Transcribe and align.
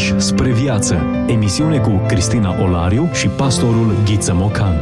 Pași 0.00 0.20
spre 0.20 0.52
viață. 0.52 0.94
Emisiune 1.26 1.78
cu 1.78 2.00
Cristina 2.06 2.62
Olariu 2.62 3.10
și 3.12 3.28
pastorul 3.28 3.96
Ghiță 4.04 4.34
Mocan. 4.34 4.74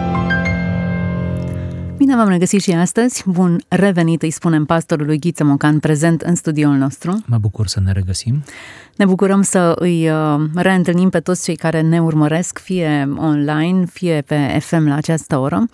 Bine 1.96 2.16
v-am 2.16 2.28
regăsit 2.28 2.62
și 2.62 2.70
astăzi. 2.70 3.22
Bun 3.26 3.60
revenit, 3.68 4.22
îi 4.22 4.30
spunem 4.30 4.64
pastorului 4.64 5.18
Ghiță 5.18 5.44
Mocan, 5.44 5.78
prezent 5.78 6.20
în 6.20 6.34
studioul 6.34 6.74
nostru. 6.74 7.22
Mă 7.26 7.38
bucur 7.38 7.66
să 7.66 7.80
ne 7.80 7.92
regăsim. 7.92 8.44
Ne 8.96 9.04
bucurăm 9.04 9.42
să 9.42 9.72
îi 9.78 10.10
uh, 10.10 10.40
reîntâlnim 10.54 11.08
pe 11.08 11.20
toți 11.20 11.44
cei 11.44 11.56
care 11.56 11.80
ne 11.80 12.02
urmăresc, 12.02 12.58
fie 12.58 13.08
online, 13.16 13.84
fie 13.86 14.22
pe 14.26 14.58
FM 14.60 14.86
la 14.86 14.94
această 14.94 15.38
oră 15.38 15.68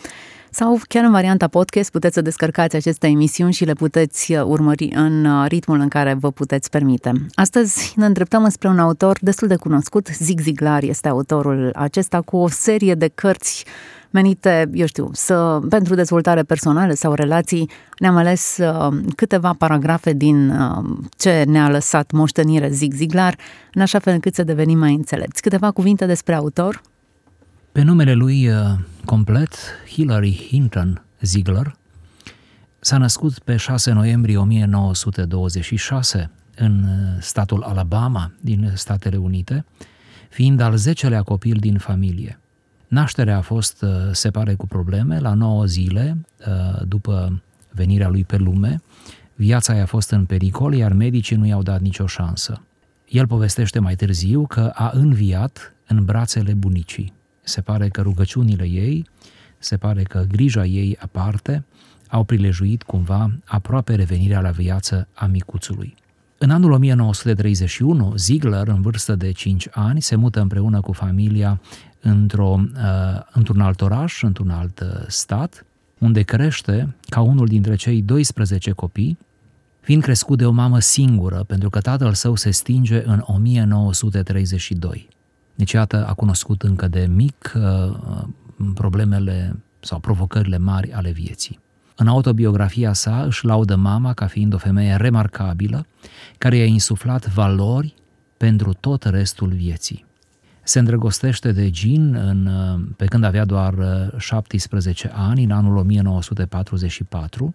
sau 0.55 0.80
chiar 0.89 1.05
în 1.05 1.11
varianta 1.11 1.48
podcast 1.48 1.91
puteți 1.91 2.14
să 2.14 2.20
descărcați 2.20 2.77
aceste 2.77 3.07
emisiuni 3.07 3.52
și 3.52 3.64
le 3.64 3.73
puteți 3.73 4.32
uh, 4.32 4.43
urmări 4.45 4.88
în 4.95 5.25
uh, 5.25 5.48
ritmul 5.48 5.80
în 5.80 5.88
care 5.88 6.14
vă 6.14 6.30
puteți 6.30 6.70
permite. 6.70 7.12
Astăzi 7.34 7.93
ne 7.96 8.07
îndreptăm 8.07 8.48
spre 8.48 8.69
un 8.69 8.79
autor 8.79 9.19
destul 9.20 9.48
de 9.48 9.56
cunoscut, 9.56 10.09
Zig 10.09 10.41
Ziglar 10.41 10.83
este 10.83 11.09
autorul 11.09 11.70
acesta 11.75 12.20
cu 12.20 12.37
o 12.37 12.48
serie 12.48 12.95
de 12.95 13.11
cărți 13.14 13.64
menite, 14.11 14.70
eu 14.73 14.87
știu, 14.87 15.11
să, 15.12 15.59
pentru 15.69 15.95
dezvoltare 15.95 16.42
personală 16.42 16.92
sau 16.92 17.12
relații, 17.12 17.70
ne-am 17.98 18.16
ales 18.16 18.59
uh, 18.61 18.97
câteva 19.16 19.55
paragrafe 19.59 20.12
din 20.12 20.50
uh, 20.50 20.84
ce 21.16 21.45
ne-a 21.47 21.70
lăsat 21.70 22.11
moștenire 22.11 22.69
Zig 22.69 22.92
Ziglar, 22.92 23.36
în 23.73 23.80
așa 23.83 23.98
fel 23.98 24.12
încât 24.12 24.34
să 24.34 24.42
devenim 24.42 24.78
mai 24.78 24.95
înțelepți. 24.95 25.42
Câteva 25.42 25.70
cuvinte 25.70 26.06
despre 26.06 26.34
autor? 26.34 26.83
Pe 27.74 27.83
numele 27.83 28.12
lui 28.12 28.48
uh, 28.48 28.56
complet, 29.05 29.55
Hillary 29.88 30.46
Hinton 30.48 31.05
Ziegler, 31.20 31.77
s-a 32.80 32.98
născut 32.98 33.38
pe 33.38 33.56
6 33.56 33.92
noiembrie 33.92 34.37
1926 34.37 36.30
în 36.56 36.83
uh, 36.83 37.16
statul 37.20 37.62
Alabama 37.62 38.33
din 38.41 38.73
Statele 38.74 39.16
Unite, 39.16 39.64
fiind 40.28 40.60
al 40.60 40.77
zecelea 40.77 41.23
copil 41.23 41.56
din 41.56 41.78
familie. 41.78 42.41
Nașterea 42.89 43.36
a 43.36 43.41
fost, 43.41 43.83
uh, 43.83 43.91
se 44.12 44.30
pare, 44.30 44.55
cu 44.55 44.67
probleme. 44.67 45.19
La 45.19 45.34
9 45.34 45.64
zile 45.64 46.17
după 46.89 47.42
venirea 47.70 48.08
lui 48.08 48.25
pe 48.25 48.36
lume, 48.36 48.83
viața 49.34 49.75
i 49.75 49.80
a 49.80 49.86
fost 49.86 50.11
în 50.11 50.25
pericol, 50.25 50.75
iar 50.75 50.92
medicii 50.92 51.36
nu 51.36 51.47
i-au 51.47 51.62
dat 51.62 51.80
nicio 51.80 52.06
șansă. 52.06 52.62
El 53.08 53.27
povestește 53.27 53.78
mai 53.78 53.95
târziu 53.95 54.47
că 54.47 54.70
a 54.75 54.91
înviat 54.95 55.75
în 55.86 56.05
brațele 56.05 56.52
bunicii. 56.52 57.12
Se 57.45 57.61
pare 57.61 57.89
că 57.89 58.00
rugăciunile 58.00 58.64
ei, 58.69 59.09
se 59.59 59.77
pare 59.77 60.03
că 60.03 60.25
grija 60.28 60.64
ei 60.64 60.97
aparte, 61.00 61.64
au 62.09 62.25
prilejuit 62.25 62.83
cumva 62.83 63.31
aproape 63.45 63.95
revenirea 63.95 64.41
la 64.41 64.51
viață 64.51 65.09
a 65.14 65.27
micuțului. 65.27 65.95
În 66.39 66.51
anul 66.51 66.70
1931, 66.70 68.12
Ziegler, 68.17 68.69
în 68.69 68.81
vârstă 68.81 69.14
de 69.14 69.33
5 69.33 69.69
ani, 69.70 70.03
se 70.03 70.17
mută 70.17 70.41
împreună 70.41 70.81
cu 70.81 70.92
familia 70.92 71.61
într-o, 72.01 72.61
uh, 72.61 73.20
într-un 73.33 73.61
alt 73.61 73.81
oraș, 73.81 74.23
într-un 74.23 74.51
alt 74.51 74.81
uh, 74.81 75.05
stat, 75.06 75.67
unde 75.98 76.23
crește 76.23 76.95
ca 77.08 77.20
unul 77.20 77.47
dintre 77.47 77.75
cei 77.75 78.03
12 78.03 78.70
copii, 78.70 79.19
fiind 79.81 80.03
crescut 80.03 80.39
de 80.39 80.47
o 80.47 80.51
mamă 80.51 80.79
singură, 80.79 81.45
pentru 81.47 81.70
că 81.70 81.81
tatăl 81.81 82.12
său 82.12 82.34
se 82.34 82.51
stinge 82.51 83.03
în 83.06 83.23
1932. 83.27 85.08
Deci, 85.55 85.72
iată, 85.72 86.06
a 86.06 86.12
cunoscut 86.14 86.62
încă 86.62 86.88
de 86.88 87.06
mic 87.14 87.52
uh, 87.56 88.22
problemele 88.74 89.62
sau 89.80 89.98
provocările 89.98 90.58
mari 90.58 90.92
ale 90.92 91.11
vieții. 91.11 91.61
În 91.96 92.06
autobiografia 92.06 92.92
sa 92.92 93.22
își 93.22 93.44
laudă 93.44 93.77
mama 93.77 94.12
ca 94.12 94.27
fiind 94.27 94.55
o 94.55 94.58
femeie 94.58 94.94
remarcabilă, 94.94 95.86
care 96.38 96.56
i-a 96.56 96.64
insuflat 96.64 97.27
valori 97.27 97.94
pentru 98.36 98.72
tot 98.72 99.05
restul 99.05 99.48
vieții. 99.48 100.05
Se 100.62 100.78
îndrăgostește 100.78 101.52
de 101.52 101.70
Jean 101.72 102.14
în, 102.14 102.46
uh, 102.46 102.80
pe 102.96 103.05
când 103.05 103.24
avea 103.24 103.44
doar 103.44 103.74
17 104.18 105.06
uh, 105.06 105.14
ani, 105.16 105.45
în 105.45 105.50
anul 105.50 105.77
1944. 105.77 107.55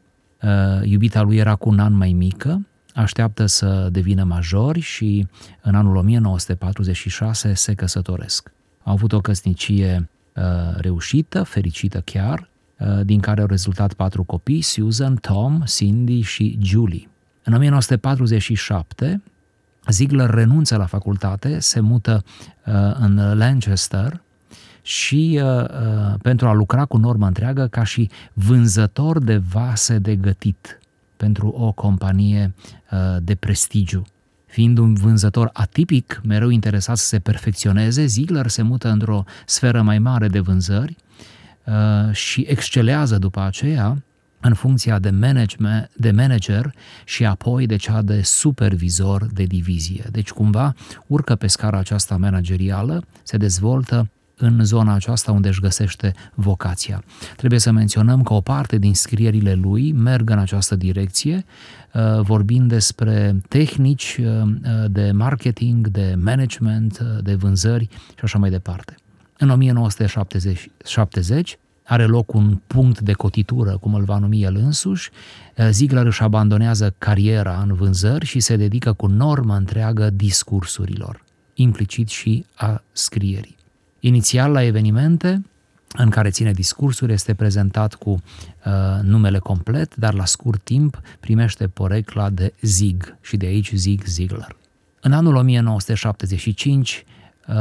Iubita 0.83 1.21
lui 1.21 1.37
era 1.37 1.55
cu 1.55 1.69
un 1.69 1.79
an 1.79 1.93
mai 1.93 2.11
mică 2.11 2.61
așteaptă 2.93 3.45
să 3.45 3.89
devină 3.91 4.23
majori 4.23 4.79
și 4.79 5.27
în 5.61 5.75
anul 5.75 5.95
1946 5.95 7.53
se 7.53 7.73
căsătoresc. 7.73 8.51
Au 8.83 8.93
avut 8.93 9.13
o 9.13 9.19
căsnicie 9.19 10.09
uh, 10.35 10.43
reușită, 10.77 11.43
fericită 11.43 12.01
chiar, 12.05 12.49
uh, 12.79 12.99
din 13.03 13.19
care 13.19 13.41
au 13.41 13.47
rezultat 13.47 13.93
patru 13.93 14.23
copii, 14.23 14.61
Susan, 14.61 15.15
Tom, 15.15 15.61
Cindy 15.65 16.21
și 16.21 16.57
Julie. 16.61 17.09
În 17.43 17.53
1947, 17.53 19.21
Ziegler 19.87 20.29
renunță 20.29 20.77
la 20.77 20.85
facultate, 20.85 21.59
se 21.59 21.79
mută 21.79 22.23
uh, 22.65 22.73
în 22.99 23.37
Lancaster 23.37 24.21
și 24.81 25.39
uh, 25.43 25.63
uh, 25.63 26.13
pentru 26.21 26.47
a 26.47 26.53
lucra 26.53 26.85
cu 26.85 26.97
normă 26.97 27.27
întreagă 27.27 27.67
ca 27.67 27.83
și 27.83 28.09
vânzător 28.33 29.19
de 29.23 29.37
vase 29.37 29.97
de 29.97 30.15
gătit 30.15 30.79
pentru 31.19 31.47
o 31.47 31.71
companie 31.71 32.53
uh, 32.91 32.99
de 33.21 33.35
prestigiu. 33.35 34.05
Fiind 34.45 34.77
un 34.77 34.93
vânzător 34.93 35.49
atipic, 35.53 36.21
mereu 36.23 36.49
interesat 36.49 36.97
să 36.97 37.05
se 37.05 37.19
perfecționeze, 37.19 38.05
Ziegler 38.05 38.47
se 38.47 38.61
mută 38.61 38.89
într-o 38.89 39.23
sferă 39.45 39.81
mai 39.81 39.99
mare 39.99 40.27
de 40.27 40.39
vânzări 40.39 40.95
uh, 41.65 42.13
și 42.13 42.45
excelează 42.49 43.17
după 43.17 43.41
aceea 43.41 44.03
în 44.39 44.53
funcția 44.53 44.99
de, 44.99 45.09
management, 45.09 45.89
de 45.95 46.11
manager 46.11 46.73
și 47.05 47.25
apoi 47.25 47.65
de 47.65 47.75
cea 47.75 48.01
de 48.01 48.21
supervizor 48.21 49.25
de 49.33 49.43
divizie. 49.43 50.03
Deci 50.11 50.29
cumva 50.29 50.73
urcă 51.07 51.35
pe 51.35 51.47
scara 51.47 51.77
aceasta 51.77 52.17
managerială, 52.17 53.03
se 53.23 53.37
dezvoltă 53.37 54.09
în 54.39 54.63
zona 54.63 54.93
aceasta 54.93 55.31
unde 55.31 55.47
își 55.47 55.61
găsește 55.61 56.13
vocația. 56.33 57.03
Trebuie 57.35 57.59
să 57.59 57.71
menționăm 57.71 58.23
că 58.23 58.33
o 58.33 58.41
parte 58.41 58.77
din 58.77 58.93
scrierile 58.93 59.53
lui 59.53 59.91
merg 59.91 60.29
în 60.29 60.39
această 60.39 60.75
direcție, 60.75 61.45
uh, 61.93 62.19
vorbind 62.21 62.69
despre 62.69 63.41
tehnici 63.47 64.17
uh, 64.19 64.25
uh, 64.25 64.51
de 64.89 65.11
marketing, 65.11 65.87
de 65.87 66.15
management, 66.23 66.99
de 66.99 67.35
vânzări 67.35 67.87
și 67.91 68.23
așa 68.23 68.37
mai 68.37 68.49
departe. 68.49 68.95
În 69.37 69.49
1970 69.49 71.59
are 71.83 72.05
loc 72.05 72.33
un 72.33 72.61
punct 72.67 72.99
de 72.99 73.13
cotitură, 73.13 73.77
cum 73.77 73.93
îl 73.93 74.03
va 74.03 74.17
numi 74.17 74.43
el 74.43 74.55
însuși. 74.55 75.09
Ziegler 75.69 76.05
își 76.05 76.21
abandonează 76.21 76.95
cariera 76.97 77.65
în 77.67 77.73
vânzări 77.73 78.25
și 78.25 78.39
se 78.39 78.55
dedică 78.55 78.93
cu 78.93 79.07
normă 79.07 79.55
întreagă 79.55 80.09
discursurilor, 80.09 81.23
implicit 81.53 82.07
și 82.07 82.45
a 82.55 82.83
scrierii. 82.91 83.58
Inițial 83.99 84.51
la 84.51 84.63
evenimente, 84.63 85.41
în 85.97 86.09
care 86.09 86.29
ține 86.29 86.51
discursuri, 86.51 87.13
este 87.13 87.33
prezentat 87.33 87.93
cu 87.93 88.09
uh, 88.09 88.21
numele 89.01 89.39
complet, 89.39 89.95
dar 89.95 90.13
la 90.13 90.25
scurt 90.25 90.63
timp 90.63 91.01
primește 91.19 91.67
porecla 91.67 92.29
de 92.29 92.53
Zig 92.61 93.17
și 93.21 93.37
de 93.37 93.45
aici 93.45 93.71
Zig 93.73 94.03
Ziglar. 94.05 94.55
În 95.01 95.13
anul 95.13 95.35
1975, 95.35 97.05
uh, 97.47 97.55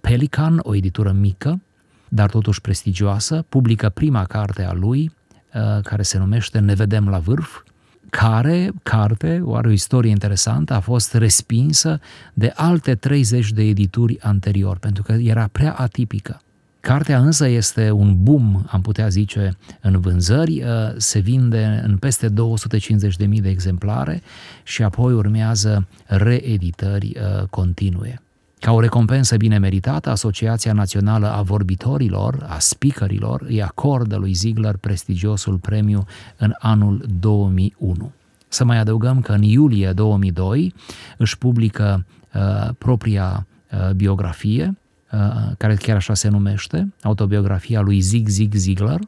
Pelican, 0.00 0.60
o 0.62 0.74
editură 0.74 1.12
mică, 1.12 1.60
dar 2.08 2.30
totuși 2.30 2.60
prestigioasă, 2.60 3.44
publică 3.48 3.88
prima 3.88 4.24
carte 4.24 4.64
a 4.64 4.72
lui, 4.72 5.10
uh, 5.54 5.82
care 5.82 6.02
se 6.02 6.18
numește 6.18 6.58
Ne 6.58 6.74
vedem 6.74 7.08
la 7.08 7.18
vârf, 7.18 7.62
care 8.10 8.70
carte, 8.82 9.40
o 9.44 9.54
are 9.54 9.68
o 9.68 9.70
istorie 9.70 10.10
interesantă, 10.10 10.74
a 10.74 10.80
fost 10.80 11.14
respinsă 11.14 12.00
de 12.34 12.52
alte 12.54 12.94
30 12.94 13.52
de 13.52 13.62
edituri 13.62 14.20
anterior, 14.20 14.78
pentru 14.78 15.02
că 15.02 15.12
era 15.12 15.48
prea 15.52 15.72
atipică. 15.72 16.40
Cartea 16.80 17.18
însă 17.18 17.48
este 17.48 17.90
un 17.90 18.16
boom, 18.22 18.62
am 18.66 18.80
putea 18.80 19.08
zice, 19.08 19.56
în 19.80 20.00
vânzări, 20.00 20.62
uh, 20.62 20.68
se 20.96 21.18
vinde 21.18 21.82
în 21.86 21.96
peste 21.96 22.28
250.000 22.28 23.40
de 23.40 23.48
exemplare 23.48 24.22
și 24.62 24.82
apoi 24.82 25.12
urmează 25.12 25.86
reeditări 26.06 27.16
uh, 27.16 27.46
continue. 27.50 28.20
Ca 28.66 28.72
o 28.72 28.80
recompensă 28.80 29.36
bine 29.36 29.58
meritată, 29.58 30.10
Asociația 30.10 30.72
Națională 30.72 31.32
a 31.32 31.42
Vorbitorilor, 31.42 32.46
a 32.48 32.58
Speakerilor, 32.58 33.42
îi 33.48 33.62
acordă 33.62 34.16
lui 34.16 34.32
Ziegler 34.32 34.76
prestigiosul 34.76 35.56
premiu 35.56 36.06
în 36.36 36.52
anul 36.58 37.04
2001. 37.20 38.12
Să 38.48 38.64
mai 38.64 38.78
adăugăm 38.78 39.20
că 39.20 39.32
în 39.32 39.42
iulie 39.42 39.92
2002 39.92 40.74
își 41.16 41.38
publică 41.38 42.06
uh, 42.34 42.68
propria 42.78 43.46
uh, 43.72 43.90
biografie, 43.90 44.76
uh, 45.12 45.52
care 45.58 45.74
chiar 45.74 45.96
așa 45.96 46.14
se 46.14 46.28
numește, 46.28 46.92
autobiografia 47.02 47.80
lui 47.80 48.00
Zig 48.00 48.28
Zig 48.28 48.54
Ziegler, 48.54 48.98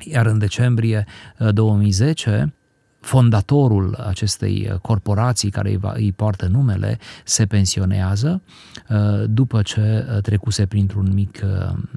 iar 0.00 0.26
în 0.26 0.38
decembrie 0.38 1.06
2010 1.52 2.42
uh, 2.42 2.63
fondatorul 3.04 3.94
acestei 3.94 4.68
uh, 4.70 4.78
corporații 4.78 5.50
care 5.50 5.68
îi, 5.68 5.76
va, 5.76 5.92
îi 5.96 6.12
poartă 6.12 6.46
numele 6.46 6.98
se 7.24 7.46
pensionează 7.46 8.42
uh, 8.88 9.24
după 9.26 9.62
ce 9.62 10.06
uh, 10.08 10.22
trecuse 10.22 10.66
printr-un 10.66 11.10
mic 11.12 11.40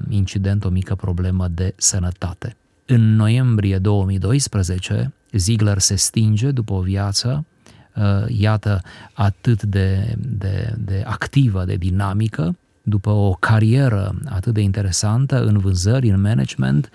incident, 0.10 0.66
o 0.66 0.70
mică 0.70 0.96
problemă 0.96 1.48
de 1.48 1.74
sănătate. 1.78 2.56
În 2.86 3.16
noiembrie 3.16 3.78
2012, 3.78 5.14
Ziegler 5.32 5.80
se 5.80 5.96
stinge 5.96 6.52
după 6.52 6.74
o 6.74 6.80
viață 6.80 7.46
iată, 8.28 8.82
atât 9.14 9.64
de, 9.64 10.16
de, 10.18 10.76
de 10.78 11.04
activă, 11.06 11.64
de 11.66 11.76
dinamică, 11.76 12.58
după 12.82 13.10
o 13.10 13.32
carieră 13.32 14.16
atât 14.26 14.54
de 14.54 14.62
interesantă 14.62 15.46
în 15.46 15.58
vânzări, 15.58 16.10
în 16.10 16.22
management, 16.22 16.90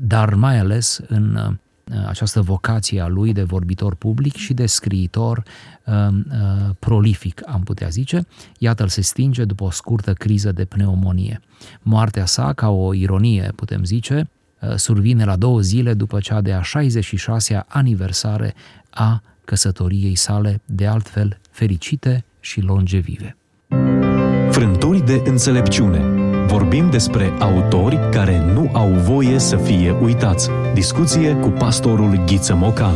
dar 0.00 0.34
mai 0.34 0.58
ales 0.58 1.00
în 1.08 1.56
această 2.06 2.40
vocație 2.40 3.00
a 3.00 3.06
lui 3.06 3.32
de 3.32 3.42
vorbitor 3.42 3.94
public 3.94 4.34
și 4.36 4.54
de 4.54 4.66
scriitor 4.66 5.42
prolific, 6.78 7.42
am 7.46 7.60
putea 7.62 7.88
zice. 7.88 8.26
Iată-l 8.58 8.88
se 8.88 9.00
stinge 9.00 9.44
după 9.44 9.64
o 9.64 9.70
scurtă 9.70 10.12
criză 10.12 10.52
de 10.52 10.64
pneumonie. 10.64 11.40
Moartea 11.82 12.26
sa, 12.26 12.52
ca 12.52 12.68
o 12.68 12.94
ironie, 12.94 13.52
putem 13.54 13.84
zice, 13.84 14.30
survine 14.76 15.24
la 15.24 15.36
două 15.36 15.60
zile 15.60 15.94
după 15.94 16.20
cea 16.20 16.40
de 16.40 16.52
a 16.52 16.60
66-a 16.60 17.64
aniversare 17.68 18.54
a 18.90 19.22
căsătoriei 19.44 20.14
sale, 20.14 20.60
de 20.66 20.86
altfel 20.86 21.38
fericite 21.50 22.24
și 22.40 22.60
longevive. 22.60 23.36
Frânturi 24.50 25.04
de 25.04 25.22
înțelepciune. 25.24 26.19
Vorbim 26.50 26.90
despre 26.90 27.32
autori 27.38 27.98
care 28.10 28.52
nu 28.52 28.70
au 28.72 28.88
voie 28.88 29.38
să 29.38 29.56
fie 29.56 29.96
uitați. 30.02 30.48
Discuție 30.74 31.34
cu 31.34 31.48
pastorul 31.48 32.24
Ghiță 32.26 32.54
Mocan. 32.54 32.94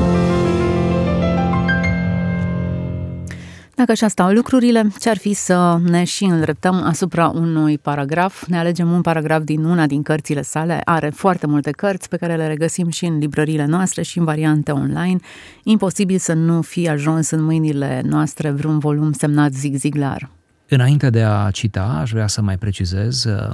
Dacă 3.75 3.91
așa 3.91 4.09
stau 4.09 4.31
lucrurile, 4.31 4.87
ce-ar 5.01 5.17
fi 5.17 5.33
să 5.33 5.79
ne 5.85 6.05
și 6.05 6.25
îndreptăm 6.25 6.75
asupra 6.75 7.29
unui 7.29 7.79
paragraf? 7.79 8.47
Ne 8.47 8.59
alegem 8.59 8.91
un 8.91 9.01
paragraf 9.01 9.43
din 9.43 9.65
una 9.65 9.87
din 9.87 10.03
cărțile 10.03 10.43
sale. 10.43 10.81
Are 10.85 11.11
foarte 11.11 11.47
multe 11.47 11.71
cărți 11.71 12.09
pe 12.09 12.17
care 12.17 12.37
le 12.37 12.47
regăsim 12.47 12.89
și 12.89 13.05
în 13.05 13.19
librările 13.19 13.65
noastre 13.65 14.03
și 14.03 14.19
în 14.19 14.25
variante 14.25 14.71
online. 14.71 15.19
Imposibil 15.63 16.19
să 16.19 16.33
nu 16.33 16.63
fie 16.63 16.91
ajuns 16.91 17.31
în 17.31 17.43
mâinile 17.43 18.03
noastre 18.05 18.51
vreun 18.51 18.79
volum 18.79 19.13
semnat 19.13 19.53
Zig 19.53 19.75
Ziglar. 19.75 20.31
Înainte 20.69 21.11
de 21.11 21.23
a 21.23 21.51
cita, 21.51 21.83
aș 21.83 22.11
vrea 22.11 22.27
să 22.27 22.43
mai 22.43 22.59
precizez, 22.59 23.25
uh, 23.25 23.51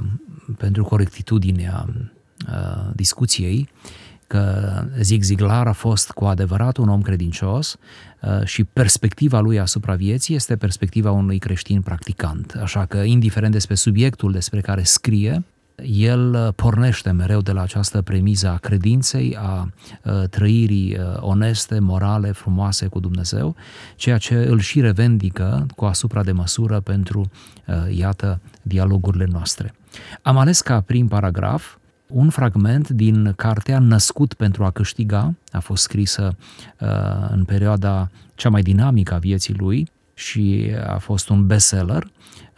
pentru 0.57 0.83
corectitudinea 0.83 1.85
uh, 2.47 2.89
discuției, 2.93 3.69
că 4.27 4.83
Zig 4.99 5.23
Ziglar 5.23 5.67
a 5.67 5.71
fost 5.71 6.11
cu 6.11 6.25
adevărat 6.25 6.77
un 6.77 6.89
om 6.89 7.01
credincios 7.01 7.77
uh, 8.21 8.45
și 8.45 8.63
perspectiva 8.63 9.39
lui 9.39 9.59
asupra 9.59 9.95
vieții 9.95 10.35
este 10.35 10.55
perspectiva 10.55 11.11
unui 11.11 11.37
creștin 11.37 11.81
practicant. 11.81 12.57
Așa 12.61 12.85
că, 12.85 12.97
indiferent 12.97 13.51
despre 13.51 13.75
subiectul 13.75 14.31
despre 14.31 14.61
care 14.61 14.83
scrie, 14.83 15.43
el 15.83 16.33
uh, 16.33 16.53
pornește 16.55 17.11
mereu 17.11 17.41
de 17.41 17.51
la 17.51 17.61
această 17.61 18.01
premiză 18.01 18.49
a 18.49 18.57
credinței, 18.57 19.37
a 19.39 19.69
uh, 20.03 20.27
trăirii 20.29 20.97
oneste, 21.19 21.79
morale, 21.79 22.31
frumoase 22.31 22.87
cu 22.87 22.99
Dumnezeu, 22.99 23.55
ceea 23.95 24.17
ce 24.17 24.35
îl 24.35 24.59
și 24.59 24.81
revendică 24.81 25.65
cu 25.75 25.85
asupra 25.85 26.23
de 26.23 26.31
măsură 26.31 26.79
pentru, 26.79 27.31
iată, 27.89 28.39
dialogurile 28.61 29.27
noastre. 29.31 29.73
Am 30.21 30.37
ales 30.37 30.61
ca 30.61 30.81
prim 30.81 31.07
paragraf 31.07 31.75
un 32.11 32.29
fragment 32.29 32.89
din 32.89 33.33
cartea 33.35 33.79
Născut 33.79 34.33
pentru 34.33 34.63
a 34.63 34.71
câștiga, 34.71 35.33
a 35.51 35.59
fost 35.59 35.83
scrisă 35.83 36.35
uh, 36.79 36.87
în 37.29 37.43
perioada 37.43 38.09
cea 38.35 38.49
mai 38.49 38.61
dinamică 38.61 39.13
a 39.13 39.17
vieții 39.17 39.53
lui 39.53 39.89
și 40.13 40.71
a 40.87 40.97
fost 40.97 41.29
un 41.29 41.47
bestseller. 41.47 42.07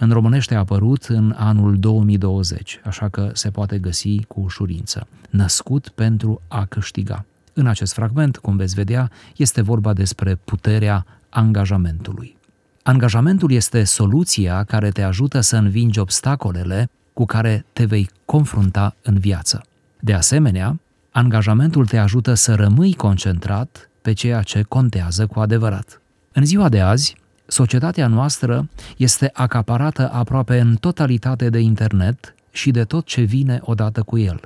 În 0.04 0.12
românește 0.12 0.56
a 0.56 0.58
apărut 0.58 1.04
în 1.04 1.34
anul 1.38 1.80
2020, 1.80 2.80
așa 2.84 3.10
că 3.10 3.30
se 3.34 3.50
poate 3.50 3.78
găsi 3.78 4.24
cu 4.28 4.40
ușurință. 4.40 5.08
Născut 5.30 5.90
pentru 5.90 6.42
a 6.48 6.66
câștiga. 6.66 7.26
În 7.54 7.68
acest 7.68 7.94
fragment, 7.94 8.38
cum 8.38 8.56
veți 8.56 8.76
vedea, 8.76 9.12
este 9.36 9.62
vorba 9.62 9.94
despre 9.94 10.36
puterea 10.36 11.06
angajamentului. 11.30 12.36
Angajamentul 12.82 13.52
este 13.52 13.84
soluția 13.84 14.64
care 14.64 14.90
te 14.90 15.02
ajută 15.02 15.40
să 15.40 15.56
învingi 15.56 16.00
obstacolele 16.00 16.90
cu 17.14 17.26
care 17.26 17.66
te 17.74 17.86
vei 17.86 18.10
confrunta 18.26 18.96
în 19.02 19.18
viață. 19.18 19.64
De 20.00 20.14
asemenea, 20.14 20.80
angajamentul 21.12 21.86
te 21.86 21.98
ajută 21.98 22.34
să 22.34 22.56
rămâi 22.56 22.94
concentrat 22.94 23.90
pe 24.02 24.14
ceea 24.14 24.42
ce 24.42 24.62
contează 24.62 25.28
cu 25.28 25.40
adevărat. 25.40 26.02
În 26.32 26.46
ziua 26.46 26.70
de 26.70 26.82
azi, 26.82 27.16
societatea 27.46 28.08
noastră 28.08 28.70
este 28.98 29.30
acaparată 29.34 30.12
aproape 30.12 30.60
în 30.60 30.76
totalitate 30.76 31.50
de 31.50 31.60
internet 31.60 32.36
și 32.52 32.72
de 32.72 32.84
tot 32.84 33.06
ce 33.06 33.22
vine 33.22 33.60
odată 33.62 34.02
cu 34.02 34.18
el. 34.18 34.40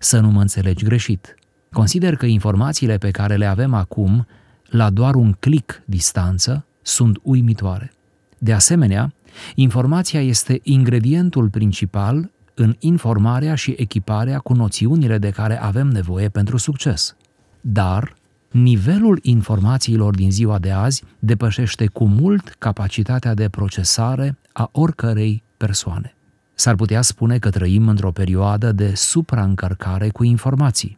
Să 0.00 0.20
nu 0.20 0.30
mă 0.30 0.40
înțelegi 0.40 0.84
greșit. 0.84 1.34
Consider 1.72 2.16
că 2.16 2.26
informațiile 2.26 2.98
pe 2.98 3.10
care 3.10 3.36
le 3.36 3.46
avem 3.46 3.74
acum, 3.74 4.26
la 4.64 4.90
doar 4.90 5.14
un 5.14 5.32
click 5.32 5.82
distanță, 5.84 6.66
sunt 6.82 7.18
uimitoare. 7.22 7.92
De 8.38 8.52
asemenea, 8.52 9.12
Informația 9.54 10.22
este 10.22 10.60
ingredientul 10.62 11.48
principal 11.48 12.30
în 12.54 12.76
informarea 12.78 13.54
și 13.54 13.74
echiparea 13.76 14.38
cu 14.38 14.52
noțiunile 14.52 15.18
de 15.18 15.30
care 15.30 15.60
avem 15.60 15.86
nevoie 15.86 16.28
pentru 16.28 16.56
succes. 16.56 17.16
Dar 17.60 18.14
nivelul 18.52 19.18
informațiilor 19.22 20.14
din 20.14 20.30
ziua 20.30 20.58
de 20.58 20.70
azi 20.70 21.04
depășește 21.18 21.86
cu 21.86 22.06
mult 22.06 22.54
capacitatea 22.58 23.34
de 23.34 23.48
procesare 23.48 24.38
a 24.52 24.68
oricărei 24.72 25.42
persoane. 25.56 26.14
S-ar 26.54 26.74
putea 26.74 27.02
spune 27.02 27.38
că 27.38 27.50
trăim 27.50 27.88
într-o 27.88 28.10
perioadă 28.10 28.72
de 28.72 28.94
supraîncărcare 28.94 30.08
cu 30.08 30.24
informații. 30.24 30.96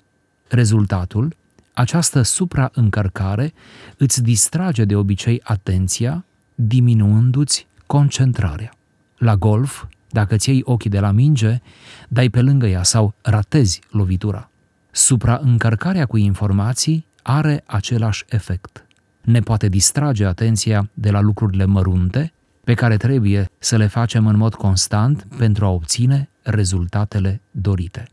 Rezultatul, 0.48 1.36
această 1.72 2.22
supraîncărcare 2.22 3.52
îți 3.96 4.22
distrage 4.22 4.84
de 4.84 4.96
obicei 4.96 5.40
atenția, 5.44 6.24
diminuându-ți 6.54 7.66
concentrarea. 7.86 8.70
La 9.18 9.36
golf, 9.36 9.84
dacă 10.10 10.36
ți 10.36 10.50
iei 10.50 10.60
ochii 10.64 10.90
de 10.90 11.00
la 11.00 11.10
minge, 11.10 11.60
dai 12.08 12.28
pe 12.28 12.40
lângă 12.40 12.66
ea 12.66 12.82
sau 12.82 13.14
ratezi 13.22 13.80
lovitura. 13.90 14.50
Supraîncărcarea 14.90 16.06
cu 16.06 16.16
informații 16.16 17.06
are 17.26 17.62
același 17.66 18.24
efect. 18.28 18.86
Ne 19.20 19.40
poate 19.40 19.68
distrage 19.68 20.24
atenția 20.24 20.88
de 20.94 21.10
la 21.10 21.20
lucrurile 21.20 21.64
mărunte, 21.64 22.32
pe 22.64 22.74
care 22.74 22.96
trebuie 22.96 23.50
să 23.58 23.76
le 23.76 23.86
facem 23.86 24.26
în 24.26 24.36
mod 24.36 24.54
constant 24.54 25.26
pentru 25.36 25.64
a 25.64 25.68
obține 25.68 26.28
rezultatele 26.42 27.40
dorite. 27.50 28.08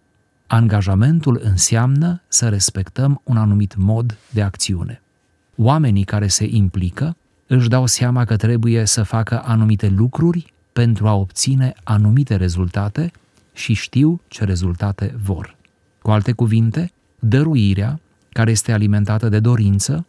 Angajamentul 0.47 1.39
înseamnă 1.43 2.21
să 2.27 2.49
respectăm 2.49 3.21
un 3.23 3.37
anumit 3.37 3.75
mod 3.75 4.17
de 4.29 4.41
acțiune. 4.41 5.01
Oamenii 5.55 6.03
care 6.03 6.27
se 6.27 6.47
implică 6.49 7.15
își 7.47 7.69
dau 7.69 7.85
seama 7.85 8.25
că 8.25 8.35
trebuie 8.35 8.85
să 8.85 9.03
facă 9.03 9.41
anumite 9.45 9.87
lucruri 9.87 10.53
pentru 10.73 11.07
a 11.07 11.13
obține 11.13 11.73
anumite 11.83 12.35
rezultate 12.35 13.11
și 13.53 13.73
știu 13.73 14.21
ce 14.27 14.43
rezultate 14.43 15.15
vor. 15.23 15.55
Cu 16.01 16.11
alte 16.11 16.31
cuvinte, 16.31 16.91
dăruirea, 17.19 17.99
care 18.33 18.51
este 18.51 18.71
alimentată 18.71 19.29
de 19.29 19.39
dorință, 19.39 20.05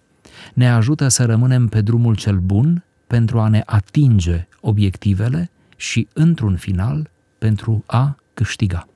ne 0.54 0.70
ajută 0.70 1.08
să 1.08 1.24
rămânem 1.24 1.66
pe 1.66 1.80
drumul 1.80 2.16
cel 2.16 2.38
bun 2.38 2.84
pentru 3.06 3.40
a 3.40 3.48
ne 3.48 3.62
atinge 3.66 4.48
obiectivele 4.60 5.50
și, 5.76 6.08
într-un 6.12 6.56
final, 6.56 7.10
pentru 7.38 7.82
a 7.86 8.16
câștiga. 8.34 8.86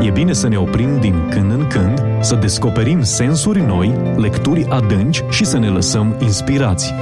E 0.00 0.10
bine 0.10 0.32
să 0.32 0.48
ne 0.48 0.56
oprim 0.56 1.00
din 1.00 1.28
când 1.28 1.50
în 1.50 1.66
când, 1.66 2.00
să 2.20 2.34
descoperim 2.34 3.02
sensuri 3.02 3.60
noi, 3.60 3.88
lecturi 4.16 4.64
adânci 4.64 5.22
și 5.30 5.44
să 5.44 5.58
ne 5.58 5.68
lăsăm 5.68 6.16
inspirați. 6.20 6.92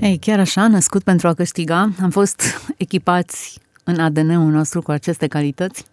Ei, 0.00 0.18
chiar 0.18 0.38
așa, 0.38 0.68
născut 0.68 1.02
pentru 1.02 1.28
a 1.28 1.34
câștiga, 1.34 1.90
am 2.02 2.10
fost 2.10 2.42
echipați 2.76 3.58
în 3.84 4.00
ADN-ul 4.00 4.50
nostru 4.50 4.82
cu 4.82 4.90
aceste 4.90 5.26
calități? 5.26 5.84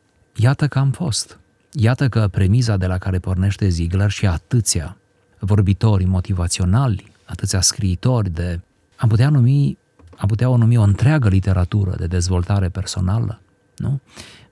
Iată 0.42 0.68
că 0.68 0.80
am 0.80 0.92
fost. 0.92 1.40
Iată 1.72 2.10
că 2.10 2.28
premiza 2.28 2.78
de 2.78 2.86
la 2.86 2.98
care 2.98 3.20
pornește 3.20 3.68
Ziegler 3.68 4.10
și 4.10 4.28
atâția 4.28 4.98
vorbitori 5.40 6.06
motivaționali, 6.06 7.12
atâția 7.26 7.62
scriitori 7.62 8.30
de, 8.30 8.60
am 8.96 9.10
putea 9.10 9.30
numi 9.30 9.78
am 10.18 10.28
putea 10.28 10.50
o 10.50 10.58
numi 10.58 10.78
o 10.78 10.82
întreagă 10.82 11.30
literatură 11.30 11.96
de 11.98 12.08
dezvoltare 12.08 12.70
personală, 12.70 13.42
nu? 13.78 14.00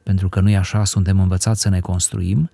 Pentru 0.03 0.29
că 0.29 0.39
nu 0.39 0.49
e 0.49 0.57
așa, 0.57 0.83
suntem 0.83 1.19
învățați 1.19 1.61
să 1.61 1.69
ne 1.69 1.79
construim. 1.79 2.49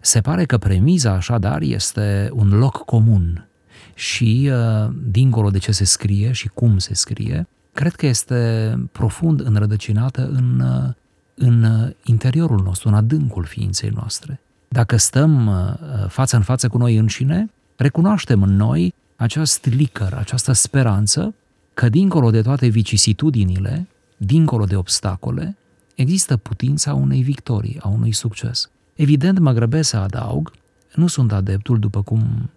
Se 0.00 0.20
pare 0.20 0.44
că 0.44 0.58
premiza, 0.58 1.12
așadar, 1.12 1.60
este 1.60 2.30
un 2.32 2.58
loc 2.58 2.84
comun 2.84 3.48
și, 3.94 4.50
uh, 4.52 4.94
dincolo 5.04 5.50
de 5.50 5.58
ce 5.58 5.72
se 5.72 5.84
scrie 5.84 6.32
și 6.32 6.48
cum 6.48 6.78
se 6.78 6.94
scrie, 6.94 7.48
cred 7.72 7.94
că 7.94 8.06
este 8.06 8.74
profund 8.92 9.40
înrădăcinată 9.40 10.28
în, 10.32 10.60
uh, 10.60 10.94
în 11.34 11.92
interiorul 12.04 12.62
nostru, 12.62 12.88
în 12.88 12.94
adâncul 12.94 13.44
ființei 13.44 13.90
noastre. 13.94 14.40
Dacă 14.68 14.96
stăm 14.96 15.46
uh, 15.46 16.08
față 16.08 16.36
în 16.36 16.42
față 16.42 16.68
cu 16.68 16.78
noi 16.78 16.96
înșine, 16.96 17.50
recunoaștem 17.76 18.42
în 18.42 18.56
noi 18.56 18.94
acest 19.16 19.66
licăr, 19.66 20.12
această 20.12 20.52
speranță 20.52 21.34
că 21.74 21.88
dincolo 21.88 22.30
de 22.30 22.42
toate 22.42 22.66
vicisitudinile, 22.66 23.86
dincolo 24.16 24.64
de 24.64 24.76
obstacole, 24.76 25.56
există 25.94 26.36
putința 26.36 26.94
unei 26.94 27.22
victorii, 27.22 27.78
a 27.80 27.88
unui 27.88 28.12
succes. 28.12 28.70
Evident, 28.94 29.38
mă 29.38 29.52
grăbesc 29.52 29.88
să 29.88 29.96
adaug, 29.96 30.52
nu 30.94 31.06
sunt 31.06 31.32
adeptul, 31.32 31.78
după 31.78 32.02
cum 32.02 32.50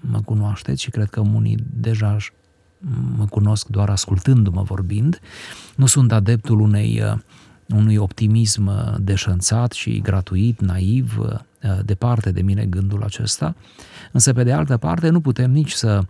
mă 0.00 0.20
cunoașteți 0.24 0.82
și 0.82 0.90
cred 0.90 1.10
că 1.10 1.20
unii 1.20 1.56
deja 1.80 2.16
mă 3.16 3.26
cunosc 3.26 3.66
doar 3.66 3.90
ascultându-mă 3.90 4.62
vorbind, 4.62 5.20
nu 5.76 5.86
sunt 5.86 6.12
adeptul 6.12 6.60
unei, 6.60 7.02
unui 7.74 7.96
optimism 7.96 8.70
deșanțat 9.02 9.72
și 9.72 10.00
gratuit, 10.00 10.60
naiv, 10.60 11.18
departe 11.84 12.30
de 12.32 12.42
mine 12.42 12.64
gândul 12.64 13.02
acesta, 13.02 13.54
însă 14.12 14.32
pe 14.32 14.42
de 14.42 14.52
altă 14.52 14.76
parte 14.76 15.08
nu 15.08 15.20
putem 15.20 15.50
nici 15.50 15.72
să 15.72 16.00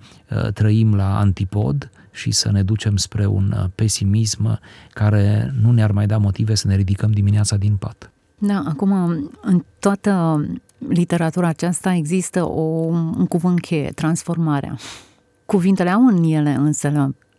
trăim 0.55 0.95
la 0.95 1.19
antipod 1.19 1.91
și 2.11 2.31
să 2.31 2.51
ne 2.51 2.63
ducem 2.63 2.97
spre 2.97 3.27
un 3.27 3.71
pesimism 3.75 4.61
care 4.93 5.55
nu 5.61 5.73
ne-ar 5.73 5.91
mai 5.91 6.07
da 6.07 6.19
motive 6.19 6.55
să 6.55 6.69
ne 6.69 6.77
ridicăm 6.77 7.11
dimineața 7.11 7.57
din 7.57 7.77
pat. 7.77 8.11
Da, 8.39 8.65
acum 8.69 8.93
în 9.43 9.65
toată 9.79 10.45
literatura 10.89 11.49
aceasta 11.49 11.95
există 11.95 12.45
o, 12.45 12.61
un 12.61 13.27
cuvânt 13.27 13.61
cheie, 13.61 13.91
transformarea. 13.91 14.77
Cuvintele 15.47 15.91
au 15.91 16.07
în 16.07 16.23
ele 16.23 16.51
însă 16.51 16.89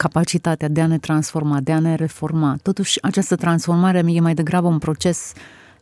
capacitatea 0.04 0.68
de 0.68 0.82
a 0.82 0.88
ne 0.88 0.98
transforma, 0.98 1.60
de 1.60 1.72
a 1.72 1.80
ne 1.80 1.96
reforma. 1.96 2.58
Totuși, 2.62 3.02
această 3.02 3.36
transformare 3.36 4.04
e 4.08 4.20
mai 4.20 4.34
degrabă 4.34 4.68
un 4.68 4.78
proces 4.78 5.34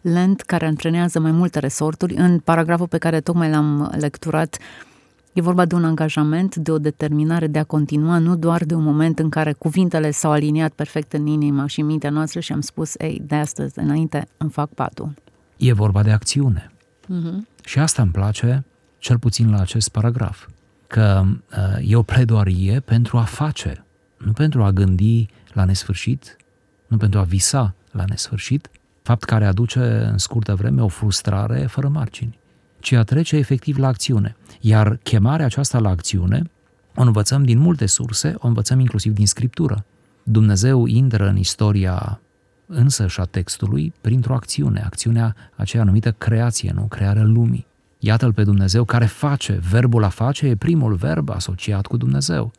lent 0.02 0.42
care 0.42 0.66
antrenează 0.66 1.20
mai 1.20 1.32
multe 1.32 1.60
resorturi. 1.60 2.14
În 2.16 2.40
paragraful 2.40 2.88
pe 2.88 2.98
care 2.98 3.22
tocmai 3.22 3.50
l-am 3.50 3.96
lecturat, 4.00 4.58
e 5.34 5.42
vorba 5.42 5.66
de 5.66 5.76
un 5.76 5.86
angajament, 5.86 6.56
de 6.56 6.72
o 6.72 6.78
determinare 6.78 7.48
de 7.48 7.60
a 7.60 7.64
continua, 7.64 8.18
nu 8.18 8.36
doar 8.36 8.64
de 8.64 8.74
un 8.74 8.84
moment 8.84 9.20
în 9.20 9.30
care 9.30 9.54
cuvintele 9.54 10.12
s-au 10.12 10.32
aliniat 10.32 10.72
perfect 10.72 11.14
în 11.14 11.26
inima 11.26 11.68
și 11.68 11.82
mintea 11.82 12.10
noastră 12.10 12.40
și 12.40 12.52
am 12.52 12.62
spus, 12.62 12.94
ei, 12.98 13.22
de 13.26 13.36
astăzi 13.36 13.80
înainte 13.80 14.28
îmi 14.38 14.52
fac 14.52 14.70
patul. 14.70 15.14
E 15.58 15.74
vorba 15.74 16.04
de 16.04 16.12
acțiune. 16.12 16.72
Uh-huh. 17.04 17.64
Și 17.64 17.80
asta 17.80 18.02
îmi 18.02 18.12
place, 18.12 18.64
cel 18.98 19.18
puțin 19.18 19.50
la 19.52 19.60
acest 19.60 19.90
paragraf, 19.90 20.48
că 20.88 21.24
uh, 21.26 21.90
e 21.92 21.96
o 21.96 22.02
pledoarie 22.02 22.80
pentru 22.80 23.18
a 23.18 23.24
face, 23.24 23.86
nu 24.26 24.32
pentru 24.32 24.64
a 24.64 24.72
gândi 24.72 25.26
la 25.54 25.66
nesfârșit, 25.66 26.38
nu 26.88 26.98
pentru 26.98 27.20
a 27.20 27.24
visa 27.24 27.74
la 27.92 28.04
nesfârșit, 28.08 28.70
fapt 29.02 29.24
care 29.24 29.46
aduce 29.46 29.80
în 30.12 30.18
scurtă 30.18 30.56
vreme 30.56 30.82
o 30.82 30.88
frustrare 30.88 31.66
fără 31.66 31.88
margini, 31.88 32.40
ci 32.80 32.92
a 32.92 33.04
trece 33.04 33.36
efectiv 33.36 33.78
la 33.78 33.88
acțiune. 33.88 34.36
Iar 34.60 34.96
chemarea 34.96 35.46
aceasta 35.46 35.80
la 35.80 35.90
acțiune 35.90 36.50
o 36.96 37.02
învățăm 37.02 37.44
din 37.44 37.58
multe 37.58 37.86
surse, 37.86 38.34
o 38.38 38.48
învățăm 38.48 38.80
inclusiv 38.80 39.14
din 39.14 39.28
Scriptură. 39.28 39.86
Dumnezeu 40.24 40.86
intră 40.86 41.28
în 41.28 41.38
istoria 41.38 42.20
însă 42.66 43.08
și 43.08 43.20
a 43.20 43.24
textului 43.24 43.94
printr-o 44.02 44.34
acțiune, 44.34 44.82
acțiunea 44.82 45.36
aceea 45.56 45.84
numită 45.84 46.12
creație, 46.12 46.72
nu? 46.76 46.82
Crearea 46.82 47.24
lumii. 47.24 47.66
Iată-l 48.00 48.34
pe 48.34 48.44
Dumnezeu 48.44 48.84
care 48.84 49.06
face, 49.06 49.62
verbul 49.70 50.04
a 50.04 50.10
face 50.10 50.48
e 50.48 50.56
primul 50.56 50.94
verb 50.94 51.30
asociat 51.30 51.86
cu 51.86 51.98
Dumnezeu. 51.98 52.52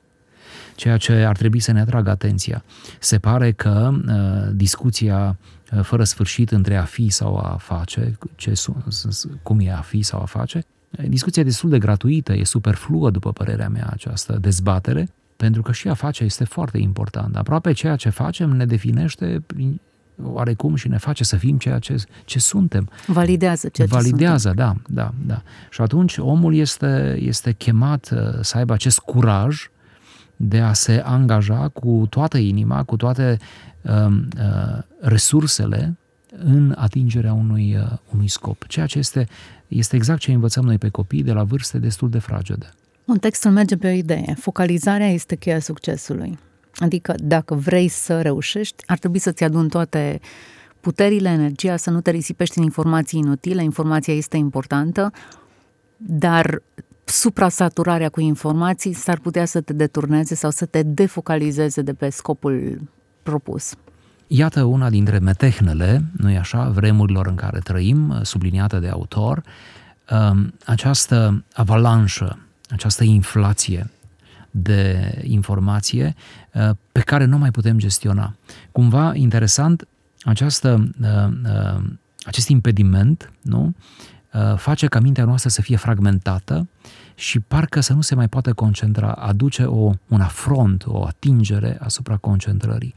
Ceea 0.82 0.96
ce 0.96 1.12
ar 1.12 1.36
trebui 1.36 1.60
să 1.60 1.72
ne 1.72 1.80
atragă 1.80 2.10
atenția. 2.10 2.64
Se 2.98 3.18
pare 3.18 3.52
că 3.52 3.90
uh, 4.06 4.52
discuția 4.54 5.38
uh, 5.72 5.80
fără 5.82 6.04
sfârșit 6.04 6.50
între 6.50 6.76
a 6.76 6.84
fi 6.84 7.08
sau 7.08 7.36
a 7.36 7.56
face, 7.60 8.18
ce, 8.34 8.52
cum 9.42 9.60
e 9.60 9.72
a 9.72 9.80
fi 9.80 10.02
sau 10.02 10.22
a 10.22 10.24
face, 10.24 10.64
discuția 11.08 11.42
destul 11.42 11.70
de 11.70 11.78
gratuită, 11.78 12.32
e 12.32 12.44
superfluă 12.44 13.10
după 13.10 13.32
părerea 13.32 13.68
mea 13.68 13.88
această 13.90 14.38
dezbatere, 14.40 15.08
pentru 15.36 15.62
că 15.62 15.72
și 15.72 15.88
a 15.88 15.94
face 15.94 16.24
este 16.24 16.44
foarte 16.44 16.78
important. 16.78 17.36
Aproape 17.36 17.72
ceea 17.72 17.96
ce 17.96 18.08
facem 18.08 18.50
ne 18.50 18.66
definește 18.66 19.44
oarecum 20.22 20.74
și 20.74 20.88
ne 20.88 20.98
face 20.98 21.24
să 21.24 21.36
fim 21.36 21.58
ceea 21.58 21.78
ce, 21.78 22.04
ce 22.24 22.38
suntem. 22.38 22.88
Validează 23.06 23.68
ceea 23.68 23.86
ce 23.86 23.94
Validează, 23.94 24.48
suntem. 24.48 24.82
da, 24.88 25.02
da, 25.02 25.12
da. 25.26 25.42
Și 25.70 25.80
atunci 25.80 26.16
omul 26.18 26.54
este, 26.54 27.18
este 27.20 27.52
chemat 27.52 28.10
uh, 28.12 28.18
să 28.40 28.56
aibă 28.56 28.72
acest 28.72 28.98
curaj 28.98 29.70
de 30.44 30.60
a 30.60 30.72
se 30.72 31.02
angaja 31.04 31.68
cu 31.68 32.06
toată 32.10 32.38
inima, 32.38 32.82
cu 32.84 32.96
toate 32.96 33.38
uh, 33.82 34.06
uh, 34.06 34.82
resursele 35.00 35.96
în 36.44 36.74
atingerea 36.76 37.32
unui, 37.32 37.76
uh, 37.76 37.98
unui 38.14 38.28
scop. 38.28 38.66
Ceea 38.66 38.86
ce 38.86 38.98
este, 38.98 39.28
este 39.68 39.96
exact 39.96 40.20
ce 40.20 40.32
învățăm 40.32 40.64
noi 40.64 40.78
pe 40.78 40.88
copii 40.88 41.22
de 41.22 41.32
la 41.32 41.44
vârste 41.44 41.78
destul 41.78 42.10
de 42.10 42.18
fragede. 42.18 42.68
Un 43.04 43.18
textul 43.18 43.50
merge 43.50 43.76
pe 43.76 43.86
o 43.86 43.90
idee. 43.90 44.34
Focalizarea 44.38 45.08
este 45.08 45.36
cheia 45.36 45.58
succesului. 45.58 46.38
Adică 46.74 47.14
dacă 47.18 47.54
vrei 47.54 47.88
să 47.88 48.20
reușești, 48.20 48.82
ar 48.86 48.98
trebui 48.98 49.18
să-ți 49.18 49.44
adun 49.44 49.68
toate 49.68 50.20
puterile, 50.80 51.28
energia, 51.28 51.76
să 51.76 51.90
nu 51.90 52.00
te 52.00 52.10
risipești 52.10 52.58
în 52.58 52.64
informații 52.64 53.18
inutile, 53.18 53.62
informația 53.62 54.14
este 54.14 54.36
importantă, 54.36 55.10
dar 55.96 56.62
suprasaturarea 57.12 58.08
cu 58.08 58.20
informații 58.20 58.92
s-ar 58.92 59.18
putea 59.18 59.44
să 59.44 59.60
te 59.60 59.72
deturneze 59.72 60.34
sau 60.34 60.50
să 60.50 60.66
te 60.66 60.82
defocalizeze 60.82 61.82
de 61.82 61.92
pe 61.92 62.10
scopul 62.10 62.80
propus. 63.22 63.74
Iată 64.26 64.62
una 64.62 64.90
dintre 64.90 65.18
metehnele, 65.18 66.04
nu-i 66.16 66.36
așa, 66.36 66.68
vremurilor 66.68 67.26
în 67.26 67.34
care 67.34 67.58
trăim, 67.58 68.18
subliniată 68.22 68.78
de 68.78 68.88
autor, 68.88 69.42
um, 70.10 70.54
această 70.64 71.44
avalanșă, 71.52 72.38
această 72.70 73.04
inflație 73.04 73.90
de 74.50 75.14
informație 75.22 76.14
uh, 76.52 76.70
pe 76.92 77.00
care 77.00 77.24
nu 77.24 77.38
mai 77.38 77.50
putem 77.50 77.78
gestiona. 77.78 78.34
Cumva 78.72 79.14
interesant, 79.14 79.88
această, 80.22 80.90
uh, 81.02 81.32
uh, 81.44 81.82
acest 82.24 82.48
impediment 82.48 83.32
nu, 83.40 83.74
face 84.56 84.86
ca 84.86 85.00
mintea 85.00 85.24
noastră 85.24 85.50
să 85.50 85.62
fie 85.62 85.76
fragmentată 85.76 86.68
și 87.14 87.40
parcă 87.40 87.80
să 87.80 87.92
nu 87.92 88.00
se 88.00 88.14
mai 88.14 88.28
poată 88.28 88.52
concentra, 88.52 89.12
aduce 89.12 89.64
o, 89.64 89.92
un 90.08 90.20
afront, 90.20 90.84
o 90.86 91.04
atingere 91.04 91.78
asupra 91.80 92.16
concentrării. 92.16 92.94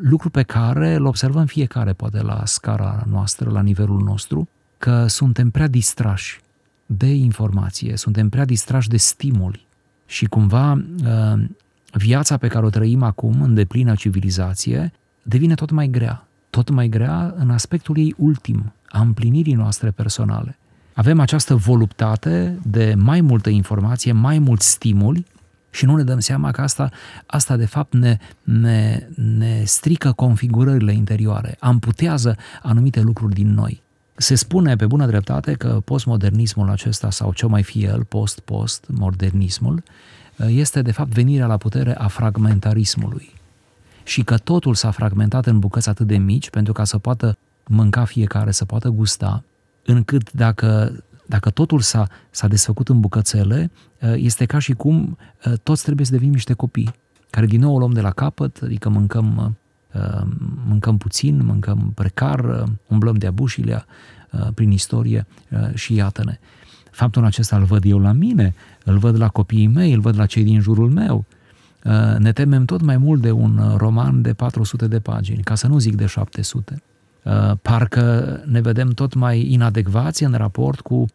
Lucru 0.00 0.30
pe 0.30 0.42
care 0.42 0.94
îl 0.94 1.06
observăm 1.06 1.46
fiecare, 1.46 1.92
poate 1.92 2.22
la 2.22 2.42
scara 2.44 3.04
noastră, 3.10 3.50
la 3.50 3.62
nivelul 3.62 4.02
nostru, 4.02 4.48
că 4.78 5.06
suntem 5.06 5.50
prea 5.50 5.66
distrași 5.66 6.40
de 6.86 7.06
informație, 7.06 7.96
suntem 7.96 8.28
prea 8.28 8.44
distrași 8.44 8.88
de 8.88 8.96
stimuli, 8.96 9.66
și 10.12 10.26
cumva 10.26 10.72
uh, 10.72 11.44
viața 11.92 12.36
pe 12.36 12.48
care 12.48 12.66
o 12.66 12.70
trăim 12.70 13.02
acum 13.02 13.42
în 13.42 13.54
deplină 13.54 13.94
civilizație 13.94 14.92
devine 15.22 15.54
tot 15.54 15.70
mai 15.70 15.88
grea, 15.88 16.26
tot 16.50 16.70
mai 16.70 16.88
grea 16.88 17.34
în 17.36 17.50
aspectul 17.50 17.98
ei 17.98 18.14
ultim, 18.18 18.72
a 18.88 19.00
împlinirii 19.00 19.54
noastre 19.54 19.90
personale. 19.90 20.58
Avem 20.94 21.20
această 21.20 21.54
voluptate 21.54 22.58
de 22.62 22.94
mai 22.98 23.20
multă 23.20 23.50
informație, 23.50 24.12
mai 24.12 24.38
mulți 24.38 24.70
stimuli 24.70 25.26
și 25.70 25.84
nu 25.84 25.96
ne 25.96 26.02
dăm 26.02 26.18
seama 26.18 26.50
că 26.50 26.60
asta, 26.60 26.90
asta 27.26 27.56
de 27.56 27.66
fapt 27.66 27.92
ne, 27.92 28.18
ne, 28.42 29.06
ne 29.14 29.62
strică 29.64 30.12
configurările 30.12 30.92
interioare, 30.92 31.56
amputează 31.60 32.36
anumite 32.62 33.00
lucruri 33.00 33.34
din 33.34 33.54
noi. 33.54 33.82
Se 34.14 34.34
spune 34.34 34.76
pe 34.76 34.86
bună 34.86 35.06
dreptate 35.06 35.52
că 35.52 35.80
postmodernismul 35.84 36.70
acesta, 36.70 37.10
sau 37.10 37.32
ce 37.32 37.46
mai 37.46 37.62
fie 37.62 37.86
el, 37.86 38.04
post-post-modernismul, 38.04 39.82
este 40.36 40.82
de 40.82 40.92
fapt 40.92 41.12
venirea 41.12 41.46
la 41.46 41.56
putere 41.56 41.96
a 41.96 42.06
fragmentarismului. 42.08 43.30
Și 44.04 44.22
că 44.22 44.38
totul 44.38 44.74
s-a 44.74 44.90
fragmentat 44.90 45.46
în 45.46 45.58
bucăți 45.58 45.88
atât 45.88 46.06
de 46.06 46.16
mici 46.16 46.50
pentru 46.50 46.72
ca 46.72 46.84
să 46.84 46.98
poată 46.98 47.36
mânca 47.66 48.04
fiecare, 48.04 48.50
să 48.50 48.64
poată 48.64 48.88
gusta, 48.88 49.42
încât 49.84 50.32
dacă, 50.32 51.02
dacă 51.26 51.50
totul 51.50 51.80
s-a, 51.80 52.08
s-a 52.30 52.48
desfăcut 52.48 52.88
în 52.88 53.00
bucățele, 53.00 53.70
este 54.14 54.44
ca 54.44 54.58
și 54.58 54.72
cum 54.72 55.18
toți 55.62 55.82
trebuie 55.82 56.06
să 56.06 56.12
devenim 56.12 56.32
niște 56.32 56.52
copii, 56.52 56.94
care 57.30 57.46
din 57.46 57.60
nou 57.60 57.74
o 57.74 57.78
luăm 57.78 57.92
de 57.92 58.00
la 58.00 58.10
capăt, 58.10 58.60
adică 58.62 58.88
mâncăm 58.88 59.56
Uh, 59.92 60.22
mâncăm 60.66 60.98
puțin, 60.98 61.44
mâncăm 61.44 61.92
precar, 61.94 62.44
uh, 62.44 62.62
umblăm 62.86 63.14
de 63.14 63.26
abușilea 63.26 63.86
uh, 64.30 64.48
prin 64.54 64.70
istorie 64.70 65.26
și 65.74 65.94
iată-ne. 65.94 66.38
Faptul 66.90 67.24
acesta 67.24 67.56
îl 67.56 67.64
văd 67.64 67.84
eu 67.84 67.98
la 67.98 68.12
mine, 68.12 68.54
îl 68.84 68.98
văd 68.98 69.18
la 69.18 69.28
copiii 69.28 69.66
mei, 69.66 69.92
îl 69.92 70.00
văd 70.00 70.18
la 70.18 70.26
cei 70.26 70.44
din 70.44 70.60
jurul 70.60 70.90
meu. 70.90 71.24
Ne 72.18 72.32
temem 72.32 72.64
tot 72.64 72.82
mai 72.82 72.96
mult 72.96 73.20
de 73.20 73.30
un 73.30 73.74
roman 73.76 74.22
de 74.22 74.32
400 74.32 74.86
de 74.86 75.00
pagini, 75.00 75.42
ca 75.42 75.54
să 75.54 75.66
nu 75.66 75.78
zic 75.78 75.94
de 75.94 76.06
700. 76.06 76.82
Parcă 77.62 78.40
ne 78.46 78.60
vedem 78.60 78.90
tot 78.90 79.14
mai 79.14 79.52
inadecvați 79.52 80.24
în 80.24 80.32
raport 80.32 80.80
cu 80.80 81.06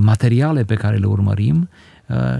materiale 0.00 0.64
pe 0.64 0.74
care 0.74 0.96
le 0.96 1.06
urmărim 1.06 1.68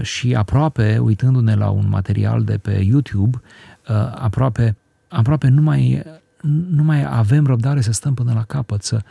și 0.01 0.35
aproape, 0.35 0.97
uitându-ne 0.97 1.55
la 1.55 1.69
un 1.69 1.85
material 1.89 2.43
de 2.43 2.57
pe 2.57 2.71
YouTube, 2.71 3.41
aproape 4.15 4.75
aproape 5.13 5.47
nu 5.47 5.61
mai, 5.61 6.03
nu 6.69 6.83
mai 6.83 7.05
avem 7.17 7.45
răbdare 7.45 7.81
să 7.81 7.91
stăm 7.91 8.13
până 8.13 8.33
la 8.33 8.43
capăt 8.43 8.83
să, 8.83 9.01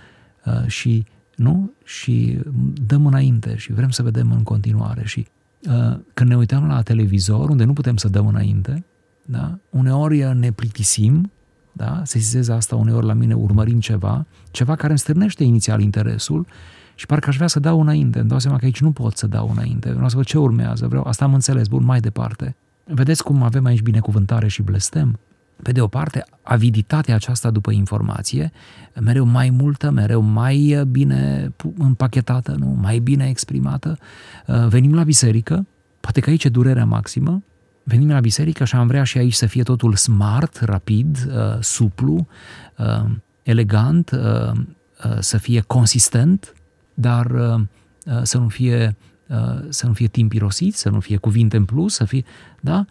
uh, 0.45 0.67
și, 0.67 1.05
nu? 1.37 1.73
și 1.85 2.39
dăm 2.87 3.07
înainte 3.07 3.57
și 3.57 3.73
vrem 3.73 3.91
să 3.91 4.03
vedem 4.03 4.33
în 4.33 4.43
continuare. 4.43 5.03
Și 5.05 5.27
uh, 5.67 5.99
când 6.15 6.31
ne 6.31 6.37
uităm 6.37 6.67
la 6.67 6.83
televizor, 6.83 7.49
unde 7.49 7.65
nu 7.65 7.73
putem 7.73 7.97
să 7.97 8.09
dăm 8.09 8.27
înainte, 8.27 8.85
da? 9.25 9.59
uneori 9.71 10.35
ne 10.35 10.53
plictisim, 10.53 11.31
da? 11.73 12.01
se 12.05 12.19
zizeze 12.19 12.53
asta 12.53 12.77
uneori 12.77 13.07
la 13.07 13.13
mine 13.13 13.35
urmărind 13.35 13.83
ceva, 13.83 14.27
ceva 14.51 14.75
care 14.75 14.89
îmi 14.89 14.99
stârnește 14.99 15.45
inițial 15.45 15.81
interesul 15.81 16.47
Și 16.95 17.07
parcă 17.07 17.29
aș 17.29 17.37
vrea 17.37 17.47
să 17.47 17.61
dau 17.61 17.81
înainte, 17.81 18.19
îmi 18.19 18.29
dau 18.29 18.39
seama 18.39 18.59
că 18.59 18.65
aici 18.65 18.81
nu 18.81 18.93
pot 18.93 19.17
să 19.17 19.27
dau 19.27 19.51
înainte, 19.51 19.91
vreau 19.93 20.09
să 20.09 20.17
văd 20.17 20.25
ce 20.25 20.39
urmează, 20.39 20.87
vreau, 20.87 21.05
asta 21.07 21.25
am 21.25 21.35
înțeles, 21.35 21.69
bun, 21.69 21.85
mai 21.85 22.01
departe. 22.01 22.57
Vedeți 22.85 23.23
cum 23.23 23.43
avem 23.43 23.65
aici 23.65 23.83
binecuvântare 23.83 24.49
și 24.49 24.63
blestem? 24.63 25.19
Pe 25.63 25.73
de 25.73 25.81
o 25.81 25.87
parte, 25.87 26.25
aviditatea 26.43 27.15
aceasta 27.15 27.51
după 27.51 27.71
informație, 27.71 28.53
mereu 29.01 29.25
mai 29.25 29.51
multă, 29.51 29.91
mereu 29.91 30.21
mai 30.21 30.85
bine 30.91 31.53
împachetată, 31.79 32.55
nu? 32.59 32.79
mai 32.81 32.99
bine 32.99 33.29
exprimată. 33.29 33.99
Uh, 34.47 34.67
venim 34.69 34.95
la 34.95 35.03
biserică, 35.03 35.67
poate 36.01 36.21
că 36.21 36.31
aici 36.31 36.45
e 36.45 36.49
durerea 36.49 36.85
maximă, 36.85 37.43
venim 37.83 38.11
la 38.11 38.21
biserică 38.21 38.65
și 38.65 38.75
am 38.75 38.87
vrea 38.87 39.05
și 39.05 39.19
aici 39.19 39.35
să 39.35 39.47
fie 39.47 39.63
totul 39.63 39.95
smart, 39.95 40.61
rapid, 40.61 41.19
uh, 41.29 41.61
suplu, 41.61 42.27
uh, 42.79 43.11
elegant, 43.43 44.11
să 45.19 45.39
fie 45.39 45.61
consistent, 45.61 46.55
dar 46.95 47.27
să 48.23 48.39
nu 48.39 48.49
fie, 48.49 48.97
să 49.69 49.87
nu 49.87 49.93
fie 49.93 50.07
timp 50.07 50.33
irosit, 50.33 50.75
să 50.75 50.89
nu 50.89 51.01
fie 51.01 51.17
cuvinte 51.17 51.57
în 51.57 51.65
plus, 51.65 51.95
să 51.95 52.05
fie, 52.05 52.25
da? 52.61 52.85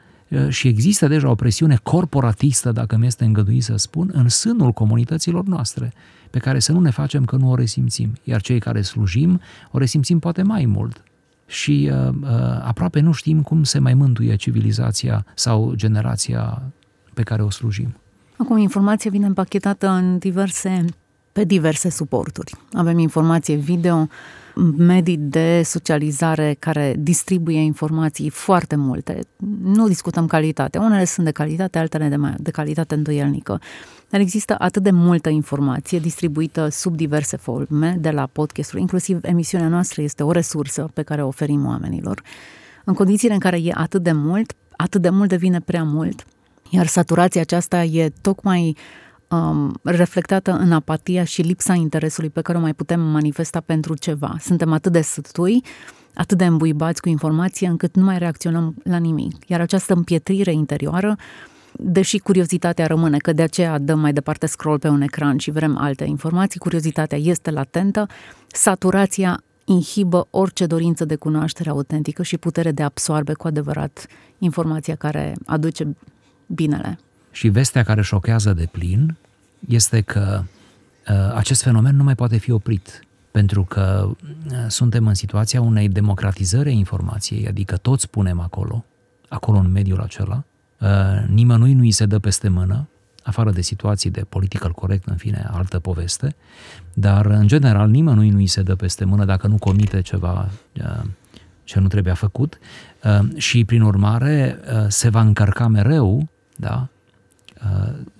și 0.49 0.67
există 0.67 1.07
deja 1.07 1.29
o 1.29 1.35
presiune 1.35 1.77
corporatistă, 1.83 2.71
dacă 2.71 2.97
mi 2.97 3.05
este 3.05 3.25
îngăduit 3.25 3.63
să 3.63 3.75
spun, 3.75 4.09
în 4.13 4.29
sânul 4.29 4.71
comunităților 4.71 5.43
noastre, 5.43 5.93
pe 6.29 6.39
care 6.39 6.59
să 6.59 6.71
nu 6.71 6.79
ne 6.79 6.89
facem 6.89 7.25
că 7.25 7.35
nu 7.35 7.49
o 7.49 7.55
resimțim. 7.55 8.13
Iar 8.23 8.41
cei 8.41 8.59
care 8.59 8.81
slujim, 8.81 9.41
o 9.71 9.77
resimțim 9.77 10.19
poate 10.19 10.41
mai 10.41 10.65
mult. 10.65 11.03
Și 11.51 11.91
uh, 11.91 12.13
uh, 12.21 12.29
aproape 12.63 12.99
nu 12.99 13.11
știm 13.11 13.41
cum 13.41 13.63
se 13.63 13.79
mai 13.79 13.93
mântuie 13.93 14.35
civilizația 14.35 15.25
sau 15.35 15.73
generația 15.75 16.61
pe 17.13 17.21
care 17.21 17.41
o 17.41 17.49
slujim. 17.49 17.95
Acum, 18.37 18.57
informația 18.57 19.11
vine 19.11 19.25
împachetată 19.25 19.87
în 19.87 20.17
diverse, 20.17 20.85
pe 21.31 21.43
diverse 21.43 21.89
suporturi. 21.89 22.53
Avem 22.73 22.97
informație 22.97 23.55
video, 23.55 24.07
medii 24.77 25.17
de 25.17 25.61
socializare 25.63 26.55
care 26.59 26.95
distribuie 26.99 27.59
informații 27.59 28.29
foarte 28.29 28.75
multe. 28.75 29.19
Nu 29.63 29.87
discutăm 29.87 30.25
calitate. 30.25 30.77
Unele 30.77 31.05
sunt 31.05 31.25
de 31.25 31.31
calitate, 31.31 31.77
altele 31.77 32.07
de, 32.07 32.15
mai, 32.15 32.33
de 32.37 32.51
calitate 32.51 32.95
îndoielnică. 32.95 33.61
Dar 34.09 34.19
există 34.19 34.55
atât 34.57 34.83
de 34.83 34.91
multă 34.91 35.29
informație 35.29 35.99
distribuită 35.99 36.67
sub 36.69 36.95
diverse 36.95 37.37
forme, 37.37 37.97
de 37.99 38.11
la 38.11 38.25
podcasturi, 38.25 38.81
inclusiv 38.81 39.19
emisiunea 39.21 39.67
noastră 39.67 40.01
este 40.01 40.23
o 40.23 40.31
resursă 40.31 40.89
pe 40.93 41.01
care 41.01 41.23
o 41.23 41.27
oferim 41.27 41.65
oamenilor. 41.65 42.21
În 42.83 42.93
condițiile 42.93 43.33
în 43.33 43.39
care 43.39 43.57
e 43.57 43.71
atât 43.73 44.03
de 44.03 44.11
mult, 44.11 44.53
atât 44.75 45.01
de 45.01 45.09
mult 45.09 45.29
devine 45.29 45.59
prea 45.59 45.83
mult. 45.83 46.25
Iar 46.69 46.87
saturația 46.87 47.41
aceasta 47.41 47.83
e 47.83 48.11
tocmai 48.21 48.77
um, 49.31 49.79
reflectată 49.83 50.51
în 50.51 50.71
apatia 50.71 51.23
și 51.23 51.41
lipsa 51.41 51.73
interesului 51.73 52.29
pe 52.29 52.41
care 52.41 52.57
o 52.57 52.61
mai 52.61 52.73
putem 52.73 53.01
manifesta 53.01 53.59
pentru 53.59 53.95
ceva. 53.95 54.35
Suntem 54.39 54.73
atât 54.73 54.91
de 54.91 55.01
sătui, 55.01 55.63
atât 56.13 56.37
de 56.37 56.45
îmbuibați 56.45 57.01
cu 57.01 57.09
informație 57.09 57.67
încât 57.67 57.95
nu 57.95 58.03
mai 58.03 58.17
reacționăm 58.17 58.75
la 58.83 58.97
nimic. 58.97 59.47
Iar 59.47 59.61
această 59.61 59.93
împietrire 59.93 60.51
interioară, 60.51 61.15
deși 61.71 62.17
curiozitatea 62.17 62.87
rămâne, 62.87 63.17
că 63.17 63.33
de 63.33 63.41
aceea 63.41 63.77
dăm 63.77 63.99
mai 63.99 64.13
departe 64.13 64.45
scroll 64.45 64.79
pe 64.79 64.87
un 64.87 65.01
ecran 65.01 65.37
și 65.37 65.51
vrem 65.51 65.77
alte 65.77 66.03
informații, 66.03 66.59
curiozitatea 66.59 67.17
este 67.17 67.51
latentă, 67.51 68.07
saturația 68.47 69.43
inhibă 69.65 70.27
orice 70.29 70.65
dorință 70.65 71.05
de 71.05 71.15
cunoaștere 71.15 71.69
autentică 71.69 72.23
și 72.23 72.37
putere 72.37 72.71
de 72.71 72.83
absorbe 72.83 73.33
cu 73.33 73.47
adevărat 73.47 74.05
informația 74.37 74.95
care 74.95 75.33
aduce 75.45 75.95
binele. 76.47 76.99
Și 77.31 77.47
vestea 77.47 77.83
care 77.83 78.01
șochează 78.01 78.53
de 78.53 78.67
plin 78.71 79.15
este 79.67 80.01
că 80.01 80.43
uh, 81.09 81.33
acest 81.35 81.61
fenomen 81.63 81.95
nu 81.95 82.03
mai 82.03 82.15
poate 82.15 82.37
fi 82.37 82.51
oprit, 82.51 83.03
pentru 83.31 83.63
că 83.63 84.09
uh, 84.09 84.53
suntem 84.67 85.07
în 85.07 85.13
situația 85.13 85.61
unei 85.61 85.89
democratizări 85.89 86.69
a 86.69 86.71
informației, 86.71 87.47
adică 87.47 87.77
toți 87.77 88.09
punem 88.09 88.39
acolo, 88.39 88.85
acolo 89.27 89.57
în 89.57 89.71
mediul 89.71 89.99
acela, 89.99 90.43
uh, 90.79 90.89
nimănui 91.27 91.73
nu 91.73 91.81
îi 91.81 91.91
se 91.91 92.05
dă 92.05 92.19
peste 92.19 92.49
mână, 92.49 92.87
afară 93.23 93.51
de 93.51 93.61
situații 93.61 94.09
de 94.09 94.25
political 94.29 94.71
corect, 94.71 95.07
în 95.07 95.15
fine, 95.15 95.49
altă 95.51 95.79
poveste, 95.79 96.35
dar 96.93 97.25
în 97.25 97.47
general 97.47 97.89
nimănui 97.89 98.29
nu 98.29 98.37
îi 98.37 98.47
se 98.47 98.61
dă 98.61 98.75
peste 98.75 99.05
mână 99.05 99.25
dacă 99.25 99.47
nu 99.47 99.57
comite 99.57 100.01
ceva 100.01 100.49
ce 101.63 101.79
nu 101.79 101.87
trebuia 101.87 102.13
făcut. 102.13 102.59
Și 103.35 103.65
prin 103.65 103.81
urmare 103.81 104.59
se 104.87 105.09
va 105.09 105.21
încărca 105.21 105.67
mereu 105.67 106.29
da, 106.55 106.87
Uh, 107.00 107.00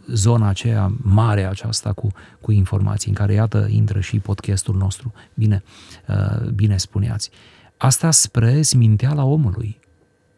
zona 0.07 0.47
aceea 0.47 0.91
mare 1.01 1.47
aceasta 1.47 1.93
cu, 1.93 2.11
cu 2.41 2.51
informații, 2.51 3.09
în 3.09 3.15
care, 3.15 3.33
iată, 3.33 3.67
intră 3.69 3.99
și 3.99 4.19
podcastul 4.19 4.75
nostru, 4.75 5.13
bine, 5.33 5.63
uh, 6.07 6.49
bine 6.49 6.77
spuneați. 6.77 7.29
Asta 7.77 8.11
spre 8.11 8.61
sminteala 8.61 9.23
omului, 9.23 9.79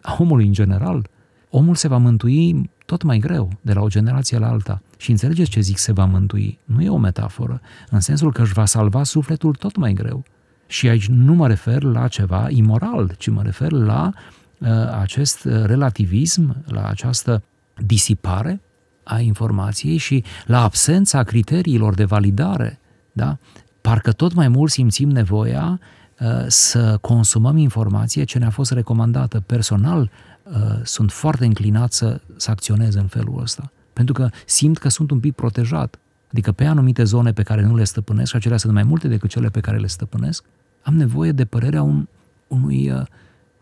a 0.01 0.15
omului 0.19 0.45
în 0.45 0.53
general. 0.53 1.07
Omul 1.49 1.75
se 1.75 1.87
va 1.87 1.97
mântui 1.97 2.69
tot 2.85 3.03
mai 3.03 3.17
greu, 3.17 3.49
de 3.61 3.73
la 3.73 3.81
o 3.81 3.87
generație 3.87 4.37
la 4.37 4.49
alta. 4.49 4.81
Și 4.97 5.11
înțelegeți 5.11 5.49
ce 5.49 5.59
zic 5.59 5.77
se 5.77 5.91
va 5.91 6.05
mântui? 6.05 6.59
Nu 6.63 6.81
e 6.81 6.89
o 6.89 6.97
metaforă, 6.97 7.61
în 7.89 7.99
sensul 7.99 8.31
că 8.31 8.41
își 8.41 8.53
va 8.53 8.65
salva 8.65 9.03
sufletul 9.03 9.53
tot 9.53 9.75
mai 9.75 9.93
greu. 9.93 10.23
Și 10.67 10.87
aici 10.89 11.07
nu 11.07 11.33
mă 11.33 11.47
refer 11.47 11.83
la 11.83 12.07
ceva 12.07 12.47
imoral, 12.49 13.15
ci 13.17 13.29
mă 13.29 13.41
refer 13.41 13.71
la 13.71 14.11
uh, 14.57 14.69
acest 14.99 15.45
relativism, 15.45 16.63
la 16.65 16.87
această 16.87 17.43
disipare 17.85 18.61
a 19.03 19.19
informației 19.19 19.97
și 19.97 20.23
la 20.45 20.63
absența 20.63 21.23
criteriilor 21.23 21.93
de 21.93 22.03
validare, 22.03 22.79
da? 23.11 23.37
parcă 23.81 24.11
tot 24.11 24.33
mai 24.33 24.47
mult 24.47 24.71
simțim 24.71 25.09
nevoia 25.09 25.79
uh, 26.19 26.27
să 26.47 26.97
consumăm 27.01 27.57
informație 27.57 28.23
ce 28.23 28.37
ne-a 28.37 28.49
fost 28.49 28.71
recomandată. 28.71 29.39
Personal, 29.39 30.11
uh, 30.43 30.51
sunt 30.83 31.11
foarte 31.11 31.45
înclinat 31.45 31.93
să, 31.93 32.21
să 32.35 32.51
acționez 32.51 32.95
în 32.95 33.07
felul 33.07 33.41
ăsta, 33.41 33.71
pentru 33.93 34.13
că 34.13 34.29
simt 34.45 34.77
că 34.77 34.89
sunt 34.89 35.11
un 35.11 35.19
pic 35.19 35.35
protejat. 35.35 35.99
Adică 36.31 36.51
pe 36.51 36.65
anumite 36.65 37.03
zone 37.03 37.33
pe 37.33 37.43
care 37.43 37.61
nu 37.65 37.75
le 37.75 37.83
stăpânesc, 37.83 38.29
și 38.29 38.35
acelea 38.35 38.57
sunt 38.57 38.73
mai 38.73 38.83
multe 38.83 39.07
decât 39.07 39.29
cele 39.29 39.49
pe 39.49 39.59
care 39.59 39.77
le 39.77 39.87
stăpânesc, 39.87 40.43
am 40.81 40.95
nevoie 40.95 41.31
de 41.31 41.45
părerea 41.45 41.81
un, 41.81 42.07
unui 42.47 42.89
uh, 42.89 43.01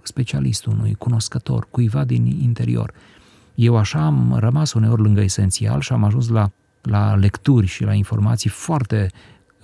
specialist, 0.03 0.65
unui 0.65 0.93
cunoscător, 0.93 1.67
cuiva 1.71 2.03
din 2.03 2.25
interior. 2.25 2.93
Eu 3.61 3.77
așa 3.77 4.05
am 4.05 4.35
rămas 4.39 4.73
uneori 4.73 5.01
lângă 5.01 5.21
esențial 5.21 5.81
și 5.81 5.93
am 5.93 6.03
ajuns 6.03 6.27
la, 6.27 6.51
la 6.81 7.15
lecturi 7.15 7.67
și 7.67 7.83
la 7.83 7.93
informații 7.93 8.49
foarte, 8.49 9.09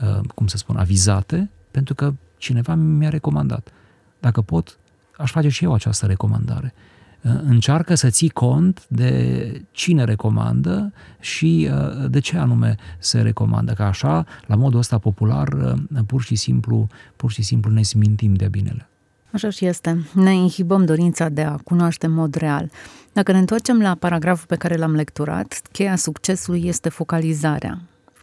uh, 0.02 0.20
cum 0.36 0.48
să 0.48 0.58
spun, 0.58 0.78
avizate, 0.78 1.50
pentru 1.72 1.96
că 1.96 2.14
cineva 2.38 2.76
mi-a 2.76 3.10
recomandat. 3.10 3.72
Dacă 4.20 4.42
pot, 4.42 4.78
aș 5.18 5.32
face 5.32 5.50
și 5.50 5.64
eu 5.64 5.74
această 5.74 6.06
recomandare. 6.06 6.74
Uh, 7.22 7.32
încearcă 7.44 7.96
să 7.96 8.10
ții 8.10 8.30
cont 8.30 8.86
de 8.88 9.62
cine 9.72 10.04
recomandă 10.04 10.94
și 11.20 11.70
uh, 11.72 12.10
de 12.10 12.20
ce 12.20 12.38
anume 12.38 12.76
se 13.00 13.22
recomandă. 13.22 13.74
Că 13.74 13.84
așa, 13.84 14.26
la 14.46 14.56
modul 14.56 14.80
ăsta 14.80 14.98
popular, 14.98 15.76
pur 16.06 16.22
și 16.22 16.36
simplu, 16.36 16.88
pur 17.16 17.32
și 17.32 17.42
simplu 17.42 17.72
ne 17.72 17.82
smintim 17.82 18.34
de 18.34 18.48
binele. 18.48 18.90
Așa 19.32 19.50
și 19.50 19.66
este. 19.66 20.06
Ne 20.14 20.34
inhibăm 20.34 20.86
dorința 20.86 21.30
de 21.30 21.42
a 21.42 21.58
cunoaște 21.64 22.06
în 22.06 22.12
mod 22.12 22.36
real. 22.36 22.72
Dacă 23.14 23.32
ne 23.32 23.38
întoarcem 23.38 23.82
la 23.82 23.96
paragraful 23.96 24.46
pe 24.48 24.56
care 24.56 24.76
l-am 24.76 24.96
lecturat, 24.96 25.62
cheia 25.72 25.96
succesului 25.96 26.66
este 26.66 26.90
focalizarea. 26.90 27.82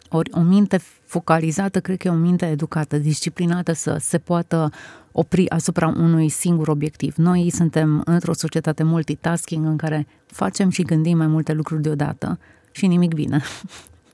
Ori 0.09 0.29
o 0.33 0.41
minte 0.41 0.79
focalizată, 1.05 1.79
cred 1.79 1.97
că 1.97 2.07
e 2.07 2.11
o 2.11 2.13
minte 2.13 2.45
educată, 2.45 2.97
disciplinată 2.97 3.73
să 3.73 3.97
se 3.99 4.17
poată 4.17 4.69
opri 5.11 5.49
asupra 5.49 5.87
unui 5.87 6.29
singur 6.29 6.67
obiectiv. 6.67 7.15
Noi 7.15 7.51
suntem 7.51 8.01
într-o 8.05 8.33
societate 8.33 8.83
multitasking 8.83 9.65
în 9.65 9.77
care 9.77 10.07
facem 10.25 10.69
și 10.69 10.81
gândim 10.81 11.17
mai 11.17 11.27
multe 11.27 11.53
lucruri 11.53 11.81
deodată 11.81 12.39
și 12.71 12.87
nimic 12.87 13.13
bine. 13.13 13.41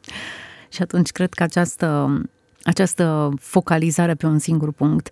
și 0.74 0.82
atunci 0.82 1.12
cred 1.12 1.34
că 1.34 1.44
această, 1.44 2.22
această 2.64 3.34
focalizare 3.40 4.14
pe 4.14 4.26
un 4.26 4.40
singur 4.40 4.72
punct 4.72 5.10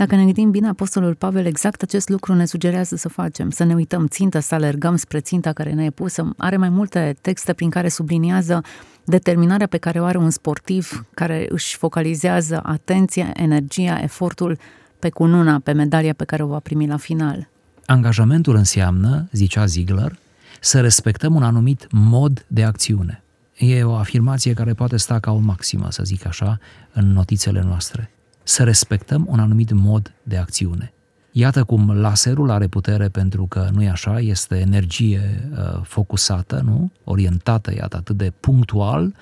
dacă 0.00 0.16
ne 0.16 0.24
gândim 0.24 0.50
bine, 0.50 0.68
Apostolul 0.68 1.14
Pavel 1.14 1.46
exact 1.46 1.82
acest 1.82 2.08
lucru 2.08 2.34
ne 2.34 2.44
sugerează 2.44 2.96
să 2.96 3.08
facem, 3.08 3.50
să 3.50 3.64
ne 3.64 3.74
uităm 3.74 4.06
țintă, 4.06 4.38
să 4.38 4.54
alergăm 4.54 4.96
spre 4.96 5.20
ținta 5.20 5.52
care 5.52 5.72
ne 5.72 5.84
e 5.84 5.90
pusă. 5.90 6.32
Are 6.36 6.56
mai 6.56 6.68
multe 6.68 7.16
texte 7.20 7.52
prin 7.52 7.70
care 7.70 7.88
subliniază 7.88 8.62
determinarea 9.04 9.66
pe 9.66 9.76
care 9.76 10.00
o 10.00 10.04
are 10.04 10.18
un 10.18 10.30
sportiv 10.30 11.06
care 11.14 11.46
își 11.48 11.76
focalizează 11.76 12.60
atenția, 12.62 13.30
energia, 13.34 13.98
efortul 14.02 14.58
pe 14.98 15.08
cununa, 15.08 15.58
pe 15.58 15.72
medalia 15.72 16.12
pe 16.12 16.24
care 16.24 16.42
o 16.42 16.46
va 16.46 16.58
primi 16.58 16.86
la 16.86 16.96
final. 16.96 17.48
Angajamentul 17.86 18.54
înseamnă, 18.54 19.28
zicea 19.32 19.66
Ziegler, 19.66 20.18
să 20.60 20.80
respectăm 20.80 21.34
un 21.34 21.42
anumit 21.42 21.86
mod 21.90 22.44
de 22.46 22.64
acțiune. 22.64 23.22
E 23.56 23.84
o 23.84 23.94
afirmație 23.94 24.52
care 24.52 24.72
poate 24.72 24.96
sta 24.96 25.18
ca 25.18 25.32
o 25.32 25.38
maximă, 25.38 25.86
să 25.90 26.02
zic 26.04 26.26
așa, 26.26 26.58
în 26.92 27.12
notițele 27.12 27.62
noastre 27.66 28.10
să 28.50 28.64
respectăm 28.64 29.26
un 29.30 29.38
anumit 29.38 29.72
mod 29.72 30.12
de 30.22 30.36
acțiune. 30.36 30.92
Iată 31.32 31.64
cum 31.64 31.90
laserul 31.90 32.50
are 32.50 32.66
putere 32.66 33.08
pentru 33.08 33.46
că, 33.46 33.68
nu 33.72 33.82
e 33.82 33.88
așa, 33.88 34.20
este 34.20 34.56
energie 34.58 35.50
uh, 35.52 35.80
focusată, 35.82 36.62
nu? 36.64 36.90
orientată, 37.04 37.74
iată, 37.74 37.96
atât 37.96 38.16
de 38.16 38.32
punctual 38.40 39.14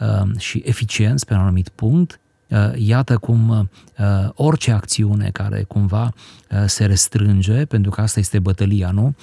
uh, 0.00 0.38
și 0.38 0.62
eficient 0.64 1.24
pe 1.24 1.34
un 1.34 1.40
anumit 1.40 1.68
punct, 1.68 2.20
Uh, 2.48 2.72
iată 2.74 3.18
cum 3.18 3.48
uh, 3.48 4.28
orice 4.34 4.72
acțiune 4.72 5.30
care 5.32 5.62
cumva 5.62 6.12
uh, 6.50 6.64
se 6.66 6.84
restrânge, 6.84 7.64
pentru 7.64 7.90
că 7.90 8.00
asta 8.00 8.20
este 8.20 8.38
bătălia, 8.38 8.90
nu? 8.90 9.14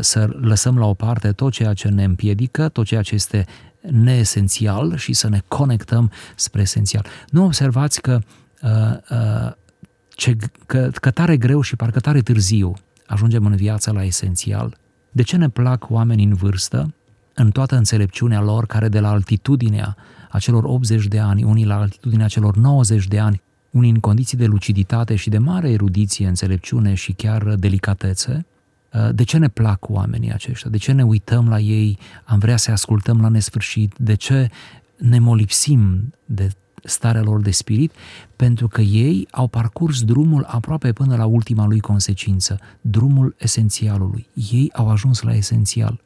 Să 0.00 0.28
lăsăm 0.40 0.78
la 0.78 0.86
o 0.86 0.94
parte 0.94 1.32
tot 1.32 1.52
ceea 1.52 1.72
ce 1.72 1.88
ne 1.88 2.04
împiedică, 2.04 2.68
tot 2.68 2.86
ceea 2.86 3.02
ce 3.02 3.14
este 3.14 3.46
neesențial 3.80 4.96
și 4.96 5.12
să 5.12 5.28
ne 5.28 5.40
conectăm 5.48 6.10
spre 6.36 6.60
esențial. 6.60 7.06
Nu 7.28 7.44
observați 7.44 8.00
că, 8.00 8.18
ce, 10.08 10.36
că, 10.66 10.90
că 11.00 11.10
tare 11.10 11.36
greu 11.36 11.60
și 11.60 11.76
parcă 11.76 12.00
tare 12.00 12.20
târziu 12.20 12.74
ajungem 13.06 13.46
în 13.46 13.56
viață 13.56 13.92
la 13.92 14.04
esențial? 14.04 14.76
De 15.10 15.22
ce 15.22 15.36
ne 15.36 15.48
plac 15.48 15.90
oameni 15.90 16.24
în 16.24 16.34
vârstă, 16.34 16.94
în 17.34 17.50
toată 17.50 17.76
înțelepciunea 17.76 18.40
lor, 18.40 18.66
care 18.66 18.88
de 18.88 19.00
la 19.00 19.10
altitudinea 19.10 19.96
acelor 20.30 20.64
80 20.64 21.06
de 21.06 21.18
ani, 21.18 21.44
unii 21.44 21.64
la 21.64 21.76
altitudinea 21.78 22.26
celor 22.26 22.56
90 22.56 23.06
de 23.06 23.18
ani, 23.18 23.42
unii 23.70 23.90
în 23.90 24.00
condiții 24.00 24.38
de 24.38 24.46
luciditate 24.46 25.14
și 25.14 25.30
de 25.30 25.38
mare 25.38 25.70
erudiție, 25.70 26.26
înțelepciune 26.26 26.94
și 26.94 27.12
chiar 27.12 27.42
delicatețe, 27.42 28.46
uh, 28.92 29.08
de 29.14 29.22
ce 29.22 29.38
ne 29.38 29.48
plac 29.48 29.88
oamenii 29.88 30.32
aceștia? 30.32 30.70
De 30.70 30.76
ce 30.76 30.92
ne 30.92 31.04
uităm 31.04 31.48
la 31.48 31.58
ei? 31.58 31.98
Am 32.24 32.38
vrea 32.38 32.56
să 32.56 32.70
ascultăm 32.70 33.20
la 33.20 33.28
nesfârșit? 33.28 33.94
De 33.98 34.14
ce 34.14 34.50
ne 34.96 35.18
molipsim 35.18 36.14
de 36.24 36.50
starea 36.84 37.22
lor 37.22 37.40
de 37.40 37.50
spirit? 37.50 37.92
Pentru 38.36 38.68
că 38.68 38.80
ei 38.80 39.28
au 39.30 39.46
parcurs 39.46 40.02
drumul 40.02 40.44
aproape 40.48 40.92
până 40.92 41.16
la 41.16 41.24
ultima 41.24 41.66
lui 41.66 41.80
consecință, 41.80 42.58
drumul 42.80 43.34
esențialului. 43.38 44.26
Ei 44.50 44.70
au 44.74 44.90
ajuns 44.90 45.22
la 45.22 45.34
esențial. 45.34 46.00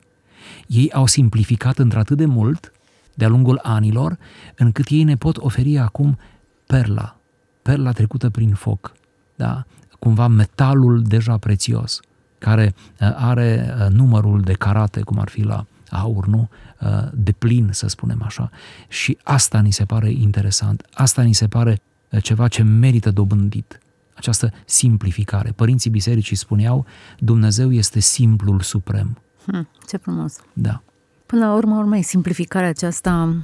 Ei 0.66 0.92
au 0.92 1.06
simplificat 1.06 1.78
într-atât 1.78 2.16
de 2.16 2.24
mult 2.24 2.72
de-a 3.14 3.28
lungul 3.28 3.60
anilor, 3.62 4.18
încât 4.56 4.86
ei 4.88 5.02
ne 5.02 5.16
pot 5.16 5.36
oferi 5.36 5.78
acum 5.78 6.18
perla, 6.66 7.16
perla 7.62 7.92
trecută 7.92 8.30
prin 8.30 8.54
foc, 8.54 8.92
da? 9.34 9.64
cumva 9.98 10.26
metalul 10.26 11.02
deja 11.02 11.36
prețios, 11.36 12.00
care 12.38 12.74
uh, 13.00 13.12
are 13.16 13.76
uh, 13.80 13.86
numărul 13.90 14.40
de 14.40 14.52
carate, 14.52 15.00
cum 15.00 15.18
ar 15.18 15.28
fi 15.28 15.42
la 15.42 15.66
aur, 15.90 16.26
nu? 16.26 16.48
Uh, 16.80 16.88
de 17.14 17.32
plin, 17.32 17.68
să 17.72 17.88
spunem 17.88 18.22
așa. 18.24 18.50
Și 18.88 19.18
asta 19.22 19.60
ni 19.60 19.70
se 19.70 19.84
pare 19.84 20.10
interesant, 20.10 20.86
asta 20.94 21.22
ni 21.22 21.32
se 21.32 21.46
pare 21.46 21.80
ceva 22.20 22.48
ce 22.48 22.62
merită 22.62 23.10
dobândit. 23.10 23.80
Această 24.14 24.52
simplificare. 24.64 25.52
Părinții 25.56 25.90
bisericii 25.90 26.36
spuneau, 26.36 26.86
Dumnezeu 27.18 27.72
este 27.72 28.00
simplul 28.00 28.60
suprem. 28.60 29.18
Hmm, 29.46 29.68
ce 29.86 29.96
frumos! 29.96 30.36
Da. 30.52 30.82
Până 31.26 31.46
la 31.46 31.54
urmă, 31.54 31.76
urmei, 31.76 32.02
simplificarea 32.02 32.68
aceasta 32.68 33.36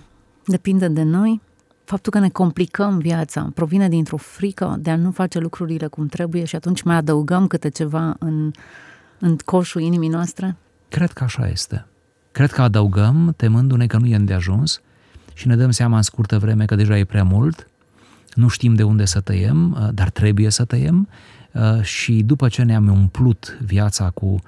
depinde 0.46 0.88
de 0.88 1.02
noi. 1.02 1.40
Faptul 1.84 2.12
că 2.12 2.18
ne 2.18 2.28
complicăm 2.28 2.98
viața 2.98 3.50
provine 3.54 3.88
dintr-o 3.88 4.16
frică 4.16 4.76
de 4.78 4.90
a 4.90 4.96
nu 4.96 5.10
face 5.10 5.38
lucrurile 5.38 5.86
cum 5.86 6.06
trebuie 6.06 6.44
și 6.44 6.56
atunci 6.56 6.82
mai 6.82 6.96
adăugăm 6.96 7.46
câte 7.46 7.68
ceva 7.68 8.16
în, 8.18 8.50
în 9.18 9.36
coșul 9.36 9.80
inimii 9.80 10.08
noastre? 10.08 10.56
Cred 10.88 11.12
că 11.12 11.24
așa 11.24 11.48
este. 11.48 11.86
Cred 12.32 12.50
că 12.50 12.62
adăugăm 12.62 13.34
temându-ne 13.36 13.86
că 13.86 13.96
nu 13.96 14.06
e 14.06 14.14
îndeajuns 14.14 14.80
și 15.34 15.46
ne 15.46 15.56
dăm 15.56 15.70
seama 15.70 15.96
în 15.96 16.02
scurtă 16.02 16.38
vreme 16.38 16.64
că 16.64 16.74
deja 16.74 16.98
e 16.98 17.04
prea 17.04 17.24
mult, 17.24 17.68
nu 18.34 18.48
știm 18.48 18.74
de 18.74 18.82
unde 18.82 19.04
să 19.04 19.20
tăiem, 19.20 19.90
dar 19.94 20.10
trebuie 20.10 20.50
să 20.50 20.64
tăiem 20.64 21.08
și 21.82 22.22
după 22.22 22.48
ce 22.48 22.62
ne-am 22.62 22.88
umplut 22.88 23.58
viața 23.64 24.10
cu, 24.10 24.40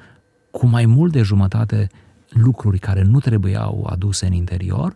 cu 0.51 0.66
mai 0.66 0.87
mult 0.87 1.12
de 1.12 1.23
jumătate 1.23 1.88
lucruri 2.29 2.79
care 2.79 3.03
nu 3.03 3.18
trebuiau 3.18 3.87
aduse 3.90 4.27
în 4.27 4.33
interior, 4.33 4.92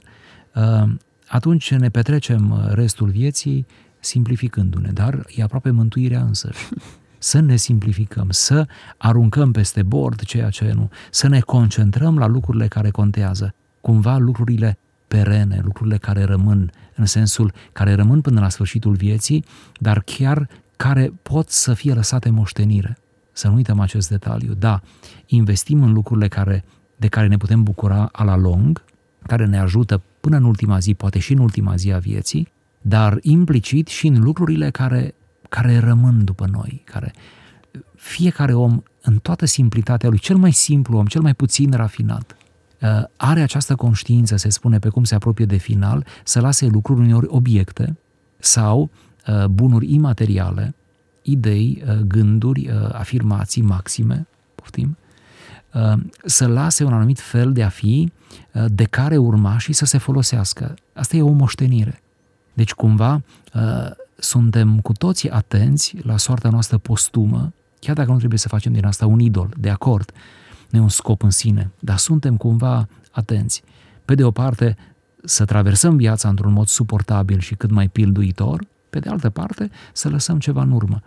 uh, 0.54 0.90
atunci 1.28 1.74
ne 1.74 1.88
petrecem 1.88 2.50
uh, 2.50 2.68
restul 2.68 3.08
vieții 3.08 3.66
simplificându-ne, 4.00 4.90
dar 4.90 5.26
e 5.34 5.42
aproape 5.42 5.70
mântuirea 5.70 6.20
însă. 6.20 6.50
Să 7.18 7.40
ne 7.40 7.56
simplificăm, 7.56 8.26
să 8.30 8.66
aruncăm 8.96 9.52
peste 9.52 9.82
bord 9.82 10.20
ceea 10.20 10.50
ce 10.50 10.72
nu, 10.74 10.90
să 11.10 11.28
ne 11.28 11.40
concentrăm 11.40 12.18
la 12.18 12.26
lucrurile 12.26 12.66
care 12.68 12.90
contează, 12.90 13.54
cumva 13.80 14.16
lucrurile 14.16 14.78
perene, 15.08 15.60
lucrurile 15.64 15.96
care 15.96 16.24
rămân, 16.24 16.70
în 16.94 17.06
sensul 17.06 17.52
care 17.72 17.94
rămân 17.94 18.20
până 18.20 18.40
la 18.40 18.48
sfârșitul 18.48 18.94
vieții, 18.94 19.44
dar 19.78 20.00
chiar 20.00 20.48
care 20.76 21.12
pot 21.22 21.50
să 21.50 21.74
fie 21.74 21.94
lăsate 21.94 22.30
moștenire. 22.30 22.98
Să 23.32 23.48
nu 23.48 23.54
uităm 23.54 23.80
acest 23.80 24.08
detaliu. 24.08 24.54
Da, 24.54 24.80
investim 25.26 25.82
în 25.82 25.92
lucrurile 25.92 26.28
care 26.28 26.64
de 26.96 27.08
care 27.08 27.26
ne 27.26 27.36
putem 27.36 27.62
bucura 27.62 28.08
a 28.12 28.24
la 28.24 28.36
lung, 28.36 28.84
care 29.22 29.46
ne 29.46 29.58
ajută 29.58 30.02
până 30.20 30.36
în 30.36 30.44
ultima 30.44 30.78
zi, 30.78 30.94
poate 30.94 31.18
și 31.18 31.32
în 31.32 31.38
ultima 31.38 31.76
zi 31.76 31.92
a 31.92 31.98
vieții, 31.98 32.48
dar 32.80 33.18
implicit 33.20 33.86
și 33.86 34.06
în 34.06 34.22
lucrurile 34.22 34.70
care, 34.70 35.14
care 35.48 35.78
rămân 35.78 36.24
după 36.24 36.46
noi, 36.52 36.82
care 36.84 37.12
fiecare 37.94 38.54
om, 38.54 38.82
în 39.02 39.18
toată 39.18 39.44
simplitatea 39.44 40.08
lui, 40.08 40.18
cel 40.18 40.36
mai 40.36 40.52
simplu 40.52 40.98
om, 40.98 41.06
cel 41.06 41.20
mai 41.20 41.34
puțin 41.34 41.72
rafinat, 41.72 42.36
uh, 42.80 43.02
are 43.16 43.40
această 43.40 43.74
conștiință, 43.74 44.36
se 44.36 44.48
spune, 44.48 44.78
pe 44.78 44.88
cum 44.88 45.04
se 45.04 45.14
apropie 45.14 45.44
de 45.44 45.56
final, 45.56 46.06
să 46.24 46.40
lase 46.40 46.66
lucruri 46.66 47.00
uneori 47.00 47.26
obiecte 47.28 47.98
sau 48.38 48.90
uh, 49.26 49.46
bunuri 49.46 49.92
imateriale, 49.92 50.74
idei, 51.22 51.82
uh, 51.86 51.94
gânduri, 51.94 52.70
afirmații 52.92 53.62
maxime, 53.62 54.26
poftim, 54.54 54.96
Uh, 55.74 55.92
să 56.24 56.46
lase 56.46 56.84
un 56.84 56.92
anumit 56.92 57.20
fel 57.20 57.52
de 57.52 57.62
a 57.62 57.68
fi 57.68 58.12
uh, 58.52 58.64
de 58.66 58.84
care 58.84 59.16
urma 59.16 59.58
și 59.58 59.72
să 59.72 59.84
se 59.84 59.98
folosească. 59.98 60.74
Asta 60.92 61.16
e 61.16 61.22
o 61.22 61.30
moștenire. 61.30 62.02
Deci 62.52 62.72
cumva 62.72 63.22
uh, 63.54 63.90
suntem 64.20 64.80
cu 64.80 64.92
toții 64.92 65.30
atenți 65.30 65.96
la 66.02 66.16
soarta 66.16 66.48
noastră 66.48 66.78
postumă, 66.78 67.52
chiar 67.80 67.94
dacă 67.94 68.10
nu 68.10 68.18
trebuie 68.18 68.38
să 68.38 68.48
facem 68.48 68.72
din 68.72 68.84
asta 68.84 69.06
un 69.06 69.20
idol, 69.20 69.54
de 69.58 69.70
acord, 69.70 70.12
nu 70.70 70.78
e 70.78 70.82
un 70.82 70.88
scop 70.88 71.22
în 71.22 71.30
sine, 71.30 71.70
dar 71.78 71.96
suntem 71.96 72.36
cumva 72.36 72.88
atenți. 73.10 73.62
Pe 74.04 74.14
de 74.14 74.24
o 74.24 74.30
parte, 74.30 74.76
să 75.24 75.44
traversăm 75.44 75.96
viața 75.96 76.28
într-un 76.28 76.52
mod 76.52 76.66
suportabil 76.66 77.38
și 77.38 77.54
cât 77.54 77.70
mai 77.70 77.88
pilduitor, 77.88 78.66
pe 78.90 78.98
de 78.98 79.08
altă 79.08 79.30
parte, 79.30 79.70
să 79.92 80.08
lăsăm 80.08 80.38
ceva 80.38 80.62
în 80.62 80.70
urmă. 80.70 81.02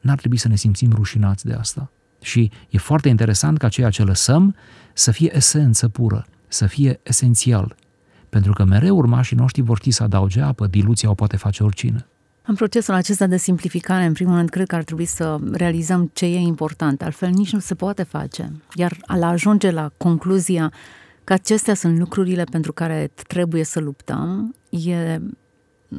N-ar 0.00 0.18
trebui 0.18 0.36
să 0.36 0.48
ne 0.48 0.56
simțim 0.56 0.92
rușinați 0.92 1.46
de 1.46 1.52
asta. 1.52 1.90
Și 2.20 2.50
e 2.70 2.78
foarte 2.78 3.08
interesant 3.08 3.58
ca 3.58 3.68
ceea 3.68 3.90
ce 3.90 4.02
lăsăm 4.02 4.54
să 4.92 5.10
fie 5.10 5.36
esență 5.36 5.88
pură, 5.88 6.26
să 6.48 6.66
fie 6.66 7.00
esențial. 7.02 7.76
Pentru 8.28 8.52
că 8.52 8.64
mereu 8.64 8.96
urmașii 8.96 9.36
noștri 9.36 9.62
vor 9.62 9.78
ști 9.78 9.90
să 9.90 10.02
adauge 10.02 10.40
apă, 10.40 10.66
diluția 10.66 11.10
o 11.10 11.14
poate 11.14 11.36
face 11.36 11.62
oricine. 11.62 12.06
În 12.46 12.54
procesul 12.54 12.94
acesta 12.94 13.26
de 13.26 13.36
simplificare, 13.36 14.04
în 14.04 14.12
primul 14.12 14.36
rând, 14.36 14.48
cred 14.48 14.66
că 14.66 14.74
ar 14.74 14.84
trebui 14.84 15.04
să 15.04 15.38
realizăm 15.52 16.10
ce 16.12 16.24
e 16.24 16.38
important, 16.38 17.02
altfel 17.02 17.30
nici 17.30 17.52
nu 17.52 17.58
se 17.58 17.74
poate 17.74 18.02
face. 18.02 18.52
Iar 18.74 18.96
la 19.18 19.28
ajunge 19.28 19.70
la 19.70 19.90
concluzia 19.96 20.72
că 21.24 21.32
acestea 21.32 21.74
sunt 21.74 21.98
lucrurile 21.98 22.44
pentru 22.44 22.72
care 22.72 23.10
trebuie 23.26 23.64
să 23.64 23.80
luptăm, 23.80 24.54
e 24.70 25.18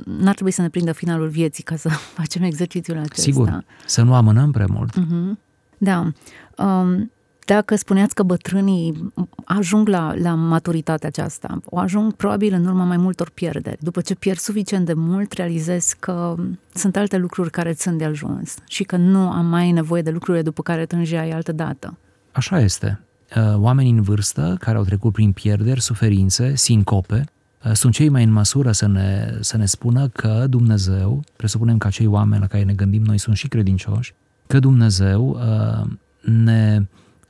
n-ar 0.04 0.34
trebui 0.34 0.52
să 0.52 0.62
ne 0.62 0.70
prindă 0.70 0.92
finalul 0.92 1.28
vieții 1.28 1.64
ca 1.64 1.76
să 1.76 1.90
facem 2.20 2.44
exercițiul 2.44 2.98
acesta. 2.98 3.22
Sigur, 3.22 3.66
să 3.86 4.02
nu 4.02 4.14
amânăm 4.14 4.52
prea 4.52 4.68
mult. 4.70 5.00
Uh-huh. 5.00 5.38
Da. 5.78 6.12
Um, 6.58 7.12
dacă 7.46 7.76
spuneați 7.76 8.16
că 8.16 8.24
bătrânii 8.24 9.12
ajung 9.46 9.88
la, 9.88 10.14
la 10.16 10.34
maturitatea 10.34 11.08
aceasta, 11.08 11.62
o 11.66 11.78
ajung 11.78 12.14
probabil 12.14 12.54
în 12.54 12.66
urma 12.66 12.84
mai 12.84 12.98
multor 12.98 13.30
pierderi. 13.30 13.78
După 13.80 14.02
ce 14.02 14.16
pierd 14.16 14.38
suficient 14.38 14.86
de 14.86 14.94
mult, 14.94 15.32
realizez 15.32 15.94
că 16.00 16.36
sunt 16.74 16.96
alte 16.96 17.18
lucruri 17.18 17.50
care 17.50 17.74
sunt 17.78 17.98
de 17.98 18.04
ajuns 18.04 18.56
și 18.68 18.84
că 18.84 18.98
nu 18.98 19.30
am 19.30 19.46
mai 19.46 19.72
nevoie 19.72 20.02
de 20.02 20.10
lucrurile 20.10 20.44
după 20.44 20.62
care 20.62 20.86
tângeai 20.86 21.32
altă 21.32 21.52
dată. 21.52 21.98
Așa 22.32 22.60
este. 22.60 23.00
Uh, 23.36 23.56
oamenii 23.56 23.92
în 23.92 24.02
vârstă 24.02 24.56
care 24.60 24.78
au 24.78 24.84
trecut 24.84 25.14
prin 25.14 25.32
pierderi, 25.32 25.82
suferințe, 25.82 26.56
sincope, 26.56 27.26
uh, 27.66 27.72
sunt 27.74 27.94
cei 27.94 28.10
mai 28.10 28.24
în 28.24 28.32
măsură 28.32 28.72
să 28.72 28.88
ne, 28.88 29.38
să 29.40 29.58
ne 29.58 29.66
spună 29.66 30.08
că 30.08 30.46
Dumnezeu, 30.50 31.24
presupunem 31.36 31.78
că 31.78 31.88
acei 31.88 32.08
oameni 32.08 32.42
la 32.42 32.48
care 32.48 32.64
ne 32.64 32.74
gândim 32.74 33.04
noi 33.04 33.18
sunt 33.18 33.36
și 33.36 33.48
credincioși, 33.48 34.14
că 34.48 34.60
Dumnezeu 34.60 35.30
uh, 35.30 35.90
ne 36.32 36.86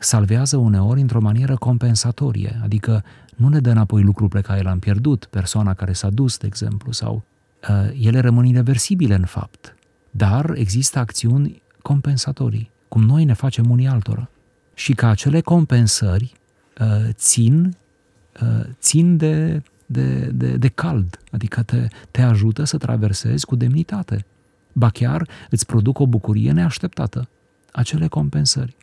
salvează 0.06 0.58
uneori 0.58 1.02
într-o 1.02 1.22
manieră 1.22 1.56
compensatorie, 1.56 2.60
adică 2.64 3.04
nu 3.36 3.50
ne 3.50 3.60
dă 3.60 3.70
înapoi 3.70 4.02
lucrul 4.02 4.28
pe 4.28 4.42
care 4.42 4.62
l-am 4.62 4.80
pierdut, 4.80 5.26
persoana 5.26 5.74
care 5.74 5.94
s-a 5.94 6.10
dus, 6.10 6.38
de 6.38 6.48
exemplu, 6.48 6.92
sau 6.92 7.24
uh, 7.70 8.06
ele 8.06 8.20
rămân 8.20 8.46
irreversibile 8.46 9.16
în 9.16 9.26
fapt, 9.26 9.76
dar 10.12 10.54
există 10.56 11.00
acțiuni 11.00 11.62
compensatorii, 11.82 12.72
cum 12.88 13.04
noi 13.04 13.24
ne 13.24 13.34
facem 13.34 13.70
unii 13.70 13.88
altora. 13.88 14.30
Și 14.74 14.94
că 14.94 15.06
acele 15.06 15.42
compensări 15.42 16.34
uh, 16.82 17.10
țin, 17.12 17.76
uh, 18.42 18.66
țin 18.80 19.18
de, 19.18 19.64
de, 19.86 20.32
de, 20.34 20.58
de 20.58 20.68
cald, 20.68 21.20
adică 21.32 21.64
te, 21.64 21.88
te 22.12 22.22
ajută 22.22 22.64
să 22.64 22.78
traversezi 22.78 23.46
cu 23.46 23.56
demnitate 23.56 24.26
ba 24.78 24.90
chiar 24.90 25.28
îți 25.50 25.66
produc 25.66 26.00
o 26.00 26.08
bucurie 26.08 26.52
neașteptată, 26.52 27.28
acele 27.72 28.08
compensări. 28.08 28.76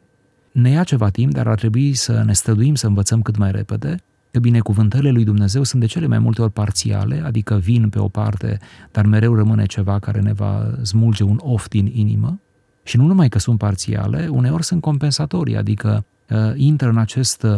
Ne 0.53 0.71
ia 0.71 0.85
ceva 0.85 1.09
timp, 1.09 1.33
dar 1.33 1.47
ar 1.47 1.59
trebui 1.59 1.95
să 1.95 2.23
ne 2.27 2.33
străduim 2.33 2.75
să 2.75 2.87
învățăm 2.87 3.23
cât 3.23 3.37
mai 3.37 3.51
repede 3.51 3.97
că 4.31 4.39
binecuvântările 4.39 5.11
lui 5.11 5.25
Dumnezeu 5.25 5.63
sunt 5.63 5.81
de 5.81 5.87
cele 5.87 6.07
mai 6.07 6.19
multe 6.19 6.43
ori 6.43 6.53
parțiale, 6.53 7.23
adică 7.25 7.57
vin 7.57 7.89
pe 7.89 7.99
o 7.99 8.09
parte, 8.09 8.59
dar 8.91 9.07
mereu 9.07 9.35
rămâne 9.35 9.67
ceva 9.67 9.99
care 9.99 10.21
ne 10.21 10.33
va 10.33 10.71
smulge 10.83 11.23
un 11.23 11.39
of 11.43 11.69
din 11.69 11.91
inimă. 11.95 12.41
Și 12.83 12.97
nu 12.97 13.07
numai 13.07 13.29
că 13.29 13.39
sunt 13.39 13.59
parțiale, 13.59 14.29
uneori 14.31 14.65
sunt 14.65 14.81
compensatorii, 14.81 15.57
adică 15.57 16.05
uh, 16.29 16.39
intră 16.55 16.89
în 16.89 16.99
acest 16.99 17.43
uh, 17.43 17.57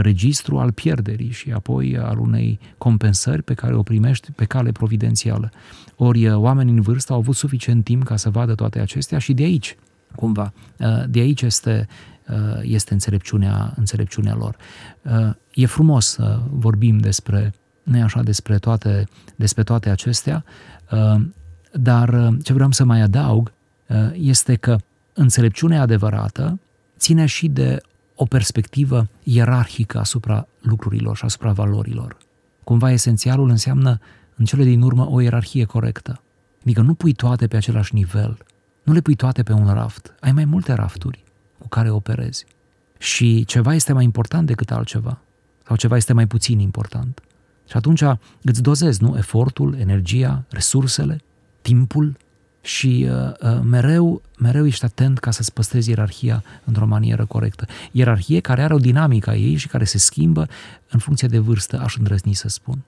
registru 0.00 0.58
al 0.58 0.72
pierderii 0.72 1.30
și 1.30 1.52
apoi 1.52 1.98
al 1.98 2.18
unei 2.18 2.58
compensări 2.78 3.42
pe 3.42 3.54
care 3.54 3.74
o 3.74 3.82
primești 3.82 4.32
pe 4.32 4.44
cale 4.44 4.72
providențială. 4.72 5.50
Ori 5.96 6.26
uh, 6.26 6.34
oamenii 6.34 6.72
în 6.72 6.80
vârstă 6.80 7.12
au 7.12 7.18
avut 7.18 7.36
suficient 7.36 7.84
timp 7.84 8.04
ca 8.04 8.16
să 8.16 8.30
vadă 8.30 8.54
toate 8.54 8.78
acestea 8.78 9.18
și 9.18 9.32
de 9.32 9.42
aici, 9.42 9.76
cumva, 10.14 10.52
uh, 10.78 11.04
de 11.08 11.20
aici 11.20 11.42
este 11.42 11.86
Uh, 11.88 12.15
este 12.62 12.92
înțelepciunea, 12.92 13.72
înțelepciunea 13.76 14.34
lor. 14.34 14.56
Uh, 15.02 15.34
e 15.54 15.66
frumos 15.66 16.06
să 16.06 16.40
vorbim 16.50 16.98
despre, 16.98 17.54
nu 17.82 18.02
așa, 18.02 18.22
despre 18.22 18.58
toate, 18.58 19.08
despre 19.36 19.62
toate 19.62 19.90
acestea, 19.90 20.44
uh, 20.90 21.20
dar 21.72 22.30
ce 22.42 22.52
vreau 22.52 22.72
să 22.72 22.84
mai 22.84 23.00
adaug 23.00 23.52
este 24.12 24.54
că 24.54 24.76
înțelepciunea 25.12 25.80
adevărată 25.80 26.58
ține 26.98 27.26
și 27.26 27.48
de 27.48 27.80
o 28.14 28.24
perspectivă 28.24 29.08
ierarhică 29.22 29.98
asupra 29.98 30.46
lucrurilor 30.60 31.16
și 31.16 31.24
asupra 31.24 31.52
valorilor. 31.52 32.16
Cumva 32.64 32.90
esențialul 32.90 33.48
înseamnă 33.48 34.00
în 34.36 34.44
cele 34.44 34.64
din 34.64 34.82
urmă 34.82 35.08
o 35.10 35.20
ierarhie 35.20 35.64
corectă. 35.64 36.20
Adică 36.62 36.80
nu 36.80 36.94
pui 36.94 37.12
toate 37.12 37.46
pe 37.46 37.56
același 37.56 37.94
nivel, 37.94 38.38
nu 38.82 38.92
le 38.92 39.00
pui 39.00 39.14
toate 39.14 39.42
pe 39.42 39.52
un 39.52 39.72
raft, 39.72 40.14
ai 40.20 40.32
mai 40.32 40.44
multe 40.44 40.72
rafturi 40.72 41.25
cu 41.66 41.74
care 41.74 41.90
operezi. 41.90 42.44
Și 42.98 43.44
ceva 43.44 43.74
este 43.74 43.92
mai 43.92 44.04
important 44.04 44.46
decât 44.46 44.70
altceva, 44.70 45.18
sau 45.66 45.76
ceva 45.76 45.96
este 45.96 46.12
mai 46.12 46.26
puțin 46.26 46.58
important. 46.58 47.22
Și 47.68 47.76
atunci 47.76 48.02
îți 48.42 48.62
dozezi, 48.62 49.02
nu? 49.02 49.16
Efortul, 49.16 49.76
energia, 49.78 50.44
resursele, 50.48 51.20
timpul 51.62 52.16
și 52.60 53.08
uh, 53.10 53.32
uh, 53.40 53.60
mereu, 53.62 54.22
mereu 54.38 54.66
ești 54.66 54.84
atent 54.84 55.18
ca 55.18 55.30
să-ți 55.30 55.52
păstrezi 55.52 55.88
ierarhia 55.88 56.42
într-o 56.64 56.86
manieră 56.86 57.24
corectă. 57.24 57.66
Ierarhie 57.92 58.40
care 58.40 58.62
are 58.62 58.74
o 58.74 58.78
dinamică 58.78 59.30
a 59.30 59.36
ei 59.36 59.56
și 59.56 59.68
care 59.68 59.84
se 59.84 59.98
schimbă 59.98 60.48
în 60.90 60.98
funcție 60.98 61.28
de 61.28 61.38
vârstă, 61.38 61.80
aș 61.80 61.96
îndrăzni 61.96 62.34
să 62.34 62.48
spun. 62.48 62.78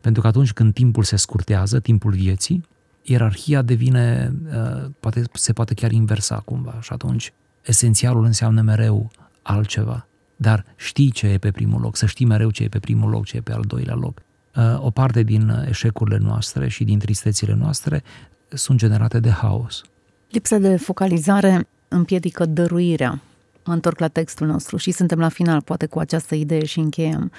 Pentru 0.00 0.22
că 0.22 0.28
atunci 0.28 0.52
când 0.52 0.74
timpul 0.74 1.02
se 1.02 1.16
scurtează, 1.16 1.80
timpul 1.80 2.12
vieții, 2.12 2.64
ierarhia 3.02 3.62
devine, 3.62 4.32
uh, 4.48 4.90
poate, 5.00 5.22
se 5.32 5.52
poate 5.52 5.74
chiar 5.74 5.92
inversa 5.92 6.36
cumva 6.36 6.78
și 6.80 6.92
atunci 6.92 7.32
esențialul 7.66 8.24
înseamnă 8.24 8.60
mereu 8.60 9.10
altceva. 9.42 10.06
Dar 10.36 10.64
știi 10.76 11.10
ce 11.10 11.26
e 11.26 11.38
pe 11.38 11.50
primul 11.50 11.80
loc, 11.80 11.96
să 11.96 12.06
știi 12.06 12.26
mereu 12.26 12.50
ce 12.50 12.62
e 12.62 12.68
pe 12.68 12.78
primul 12.78 13.10
loc, 13.10 13.24
ce 13.24 13.36
e 13.36 13.40
pe 13.40 13.52
al 13.52 13.62
doilea 13.66 13.94
loc. 13.94 14.22
Uh, 14.56 14.84
o 14.84 14.90
parte 14.90 15.22
din 15.22 15.64
eșecurile 15.68 16.18
noastre 16.18 16.68
și 16.68 16.84
din 16.84 16.98
tristețile 16.98 17.54
noastre 17.54 18.02
sunt 18.48 18.78
generate 18.78 19.20
de 19.20 19.30
haos. 19.30 19.82
Lipsa 20.30 20.58
de 20.58 20.76
focalizare 20.76 21.68
împiedică 21.88 22.44
dăruirea. 22.46 23.20
Mă 23.64 23.72
întorc 23.72 23.98
la 23.98 24.08
textul 24.08 24.46
nostru 24.46 24.76
și 24.76 24.90
suntem 24.90 25.18
la 25.18 25.28
final, 25.28 25.60
poate 25.60 25.86
cu 25.86 25.98
această 25.98 26.34
idee 26.34 26.64
și 26.64 26.78
încheiem. 26.78 27.30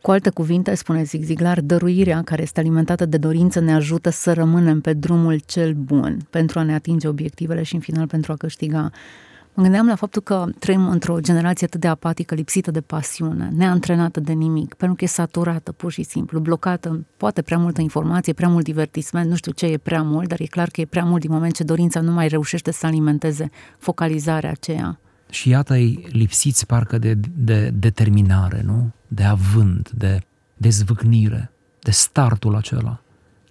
Cu 0.00 0.10
alte 0.10 0.30
cuvinte, 0.30 0.74
spune 0.74 1.02
Zig 1.02 1.22
Ziglar, 1.22 1.60
dăruirea 1.60 2.22
care 2.22 2.42
este 2.42 2.60
alimentată 2.60 3.06
de 3.06 3.16
dorință 3.16 3.60
ne 3.60 3.74
ajută 3.74 4.10
să 4.10 4.32
rămânem 4.32 4.80
pe 4.80 4.92
drumul 4.92 5.40
cel 5.46 5.72
bun 5.72 6.26
pentru 6.30 6.58
a 6.58 6.62
ne 6.62 6.74
atinge 6.74 7.08
obiectivele 7.08 7.62
și 7.62 7.74
în 7.74 7.80
final 7.80 8.06
pentru 8.06 8.32
a 8.32 8.36
câștiga 8.36 8.90
Mă 9.58 9.64
gândeam 9.64 9.86
la 9.86 9.94
faptul 9.94 10.22
că 10.22 10.46
trăim 10.58 10.88
într-o 10.88 11.20
generație 11.20 11.66
atât 11.66 11.80
de 11.80 11.86
apatică, 11.88 12.34
lipsită 12.34 12.70
de 12.70 12.80
pasiune, 12.80 13.50
neantrenată 13.54 14.20
de 14.20 14.32
nimic, 14.32 14.74
pentru 14.74 14.96
că 14.96 15.04
e 15.04 15.06
saturată, 15.06 15.72
pur 15.72 15.92
și 15.92 16.02
simplu, 16.02 16.40
blocată, 16.40 17.06
poate 17.16 17.42
prea 17.42 17.58
multă 17.58 17.80
informație, 17.80 18.32
prea 18.32 18.48
mult 18.48 18.64
divertisment, 18.64 19.28
nu 19.28 19.34
știu 19.36 19.52
ce 19.52 19.66
e 19.66 19.78
prea 19.78 20.02
mult, 20.02 20.28
dar 20.28 20.40
e 20.40 20.44
clar 20.44 20.68
că 20.68 20.80
e 20.80 20.84
prea 20.84 21.04
mult 21.04 21.20
din 21.20 21.32
moment 21.32 21.54
ce 21.54 21.62
dorința 21.62 22.00
nu 22.00 22.12
mai 22.12 22.28
reușește 22.28 22.70
să 22.70 22.86
alimenteze 22.86 23.50
focalizarea 23.78 24.50
aceea. 24.50 24.98
Și 25.30 25.48
iată-i 25.48 26.06
lipsiți 26.10 26.66
parcă 26.66 26.98
de, 26.98 27.18
de 27.36 27.70
determinare, 27.70 28.62
nu? 28.64 28.92
De 29.08 29.24
avânt, 29.24 29.90
de 29.90 30.20
dezvâcnire, 30.56 31.50
de 31.78 31.90
startul 31.90 32.56
acela. 32.56 33.00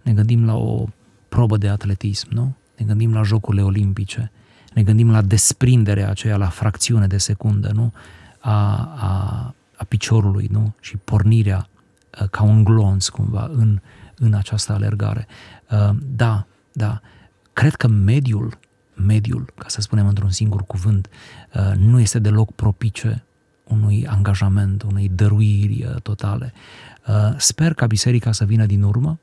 Ne 0.02 0.14
gândim 0.14 0.46
la 0.46 0.56
o 0.56 0.86
probă 1.30 1.58
de 1.58 1.68
atletism, 1.68 2.28
nu? 2.32 2.56
Ne 2.78 2.86
gândim 2.86 3.14
la 3.14 3.24
Jocurile 3.24 3.64
Olimpice, 3.64 4.32
ne 4.78 4.84
gândim 4.84 5.12
la 5.12 5.22
desprinderea 5.22 6.10
aceea, 6.10 6.38
la 6.38 6.50
fracțiune 6.50 7.08
de 7.08 7.18
secundă, 7.18 7.72
nu? 7.74 7.94
A, 8.40 8.78
a, 8.96 9.54
a 9.76 9.84
piciorului, 9.84 10.48
nu? 10.52 10.76
Și 10.80 10.98
pornirea 10.98 11.68
ca 12.32 12.44
un 12.44 12.64
glonț, 12.64 13.08
cumva, 13.08 13.50
în, 13.54 13.80
în 14.16 14.34
această 14.34 14.74
alergare. 14.74 15.28
Da, 16.16 16.46
da. 16.72 17.02
Cred 17.54 17.76
că 17.76 17.88
mediul, 17.88 18.60
mediul, 18.94 19.54
ca 19.58 19.68
să 19.68 19.82
spunem 19.82 20.08
într-un 20.08 20.30
singur 20.30 20.64
cuvânt, 20.64 21.10
nu 21.78 22.00
este 22.00 22.20
deloc 22.20 22.56
propice 22.56 23.24
unui 23.64 24.08
angajament, 24.08 24.84
unei 24.84 25.10
dăruiri 25.10 25.88
totale. 26.04 26.54
Sper 27.38 27.74
ca 27.74 27.86
biserica 27.86 28.32
să 28.32 28.46
vină 28.46 28.66
din 28.66 28.84
urmă, 28.84 29.20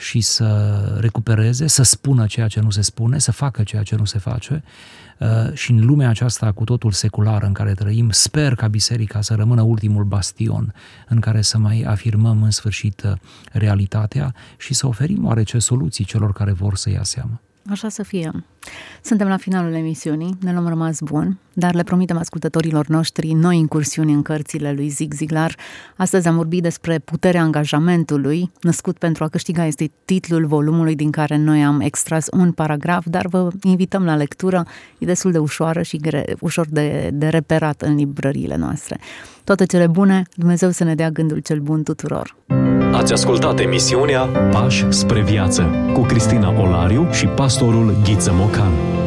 și 0.00 0.20
să 0.20 0.78
recupereze, 1.00 1.66
să 1.66 1.82
spună 1.82 2.26
ceea 2.26 2.46
ce 2.46 2.60
nu 2.60 2.70
se 2.70 2.80
spune, 2.80 3.18
să 3.18 3.32
facă 3.32 3.62
ceea 3.62 3.82
ce 3.82 3.96
nu 3.96 4.04
se 4.04 4.18
face 4.18 4.62
uh, 5.18 5.52
și 5.52 5.70
în 5.70 5.86
lumea 5.86 6.08
aceasta 6.08 6.52
cu 6.52 6.64
totul 6.64 6.92
seculară 6.92 7.46
în 7.46 7.52
care 7.52 7.74
trăim, 7.74 8.10
sper 8.10 8.54
ca 8.54 8.68
biserica 8.68 9.20
să 9.20 9.34
rămână 9.34 9.62
ultimul 9.62 10.04
bastion 10.04 10.74
în 11.08 11.20
care 11.20 11.42
să 11.42 11.58
mai 11.58 11.82
afirmăm 11.82 12.42
în 12.42 12.50
sfârșit 12.50 13.02
uh, 13.02 13.12
realitatea 13.52 14.34
și 14.58 14.74
să 14.74 14.86
oferim 14.86 15.26
oarece 15.26 15.58
soluții 15.58 16.04
celor 16.04 16.32
care 16.32 16.52
vor 16.52 16.76
să 16.76 16.90
ia 16.90 17.02
seama. 17.02 17.40
Așa 17.68 17.88
să 17.88 18.02
fie. 18.02 18.44
Suntem 19.02 19.28
la 19.28 19.36
finalul 19.36 19.72
emisiunii, 19.72 20.36
ne 20.40 20.52
luăm 20.52 20.68
rămas 20.68 21.00
bun, 21.00 21.38
dar 21.52 21.74
le 21.74 21.82
promitem 21.82 22.16
ascultătorilor 22.16 22.86
noștri 22.86 23.32
noi 23.32 23.58
incursiuni 23.58 24.12
în 24.12 24.22
cărțile 24.22 24.72
lui 24.72 24.88
Zig 24.88 25.12
Ziglar. 25.12 25.56
Astăzi 25.96 26.28
am 26.28 26.36
vorbit 26.36 26.62
despre 26.62 26.98
puterea 26.98 27.42
angajamentului, 27.42 28.52
născut 28.60 28.98
pentru 28.98 29.24
a 29.24 29.28
câștiga 29.28 29.64
este 29.66 29.90
titlul 30.04 30.46
volumului 30.46 30.94
din 30.94 31.10
care 31.10 31.36
noi 31.36 31.64
am 31.64 31.80
extras 31.80 32.26
un 32.32 32.52
paragraf, 32.52 33.06
dar 33.08 33.26
vă 33.26 33.48
invităm 33.62 34.04
la 34.04 34.16
lectură, 34.16 34.66
e 34.98 35.06
destul 35.06 35.32
de 35.32 35.38
ușoară 35.38 35.82
și 35.82 35.96
gre, 35.96 36.24
ușor 36.40 36.66
de, 36.70 37.10
de 37.12 37.28
reperat 37.28 37.82
în 37.82 37.94
librăriile 37.94 38.56
noastre. 38.56 38.98
Toate 39.50 39.66
cele 39.66 39.86
bune, 39.86 40.22
Dumnezeu 40.34 40.70
să 40.70 40.84
ne 40.84 40.94
dea 40.94 41.10
gândul 41.10 41.38
cel 41.38 41.58
bun 41.58 41.82
tuturor! 41.82 42.36
Ați 42.92 43.12
ascultat 43.12 43.60
emisiunea 43.60 44.20
Pași 44.24 44.84
spre 44.88 45.22
viață 45.22 45.70
cu 45.92 46.00
Cristina 46.00 46.60
Olariu 46.60 47.10
și 47.10 47.26
pastorul 47.26 47.96
Ghiță 48.04 48.32
Mocan. 48.32 48.99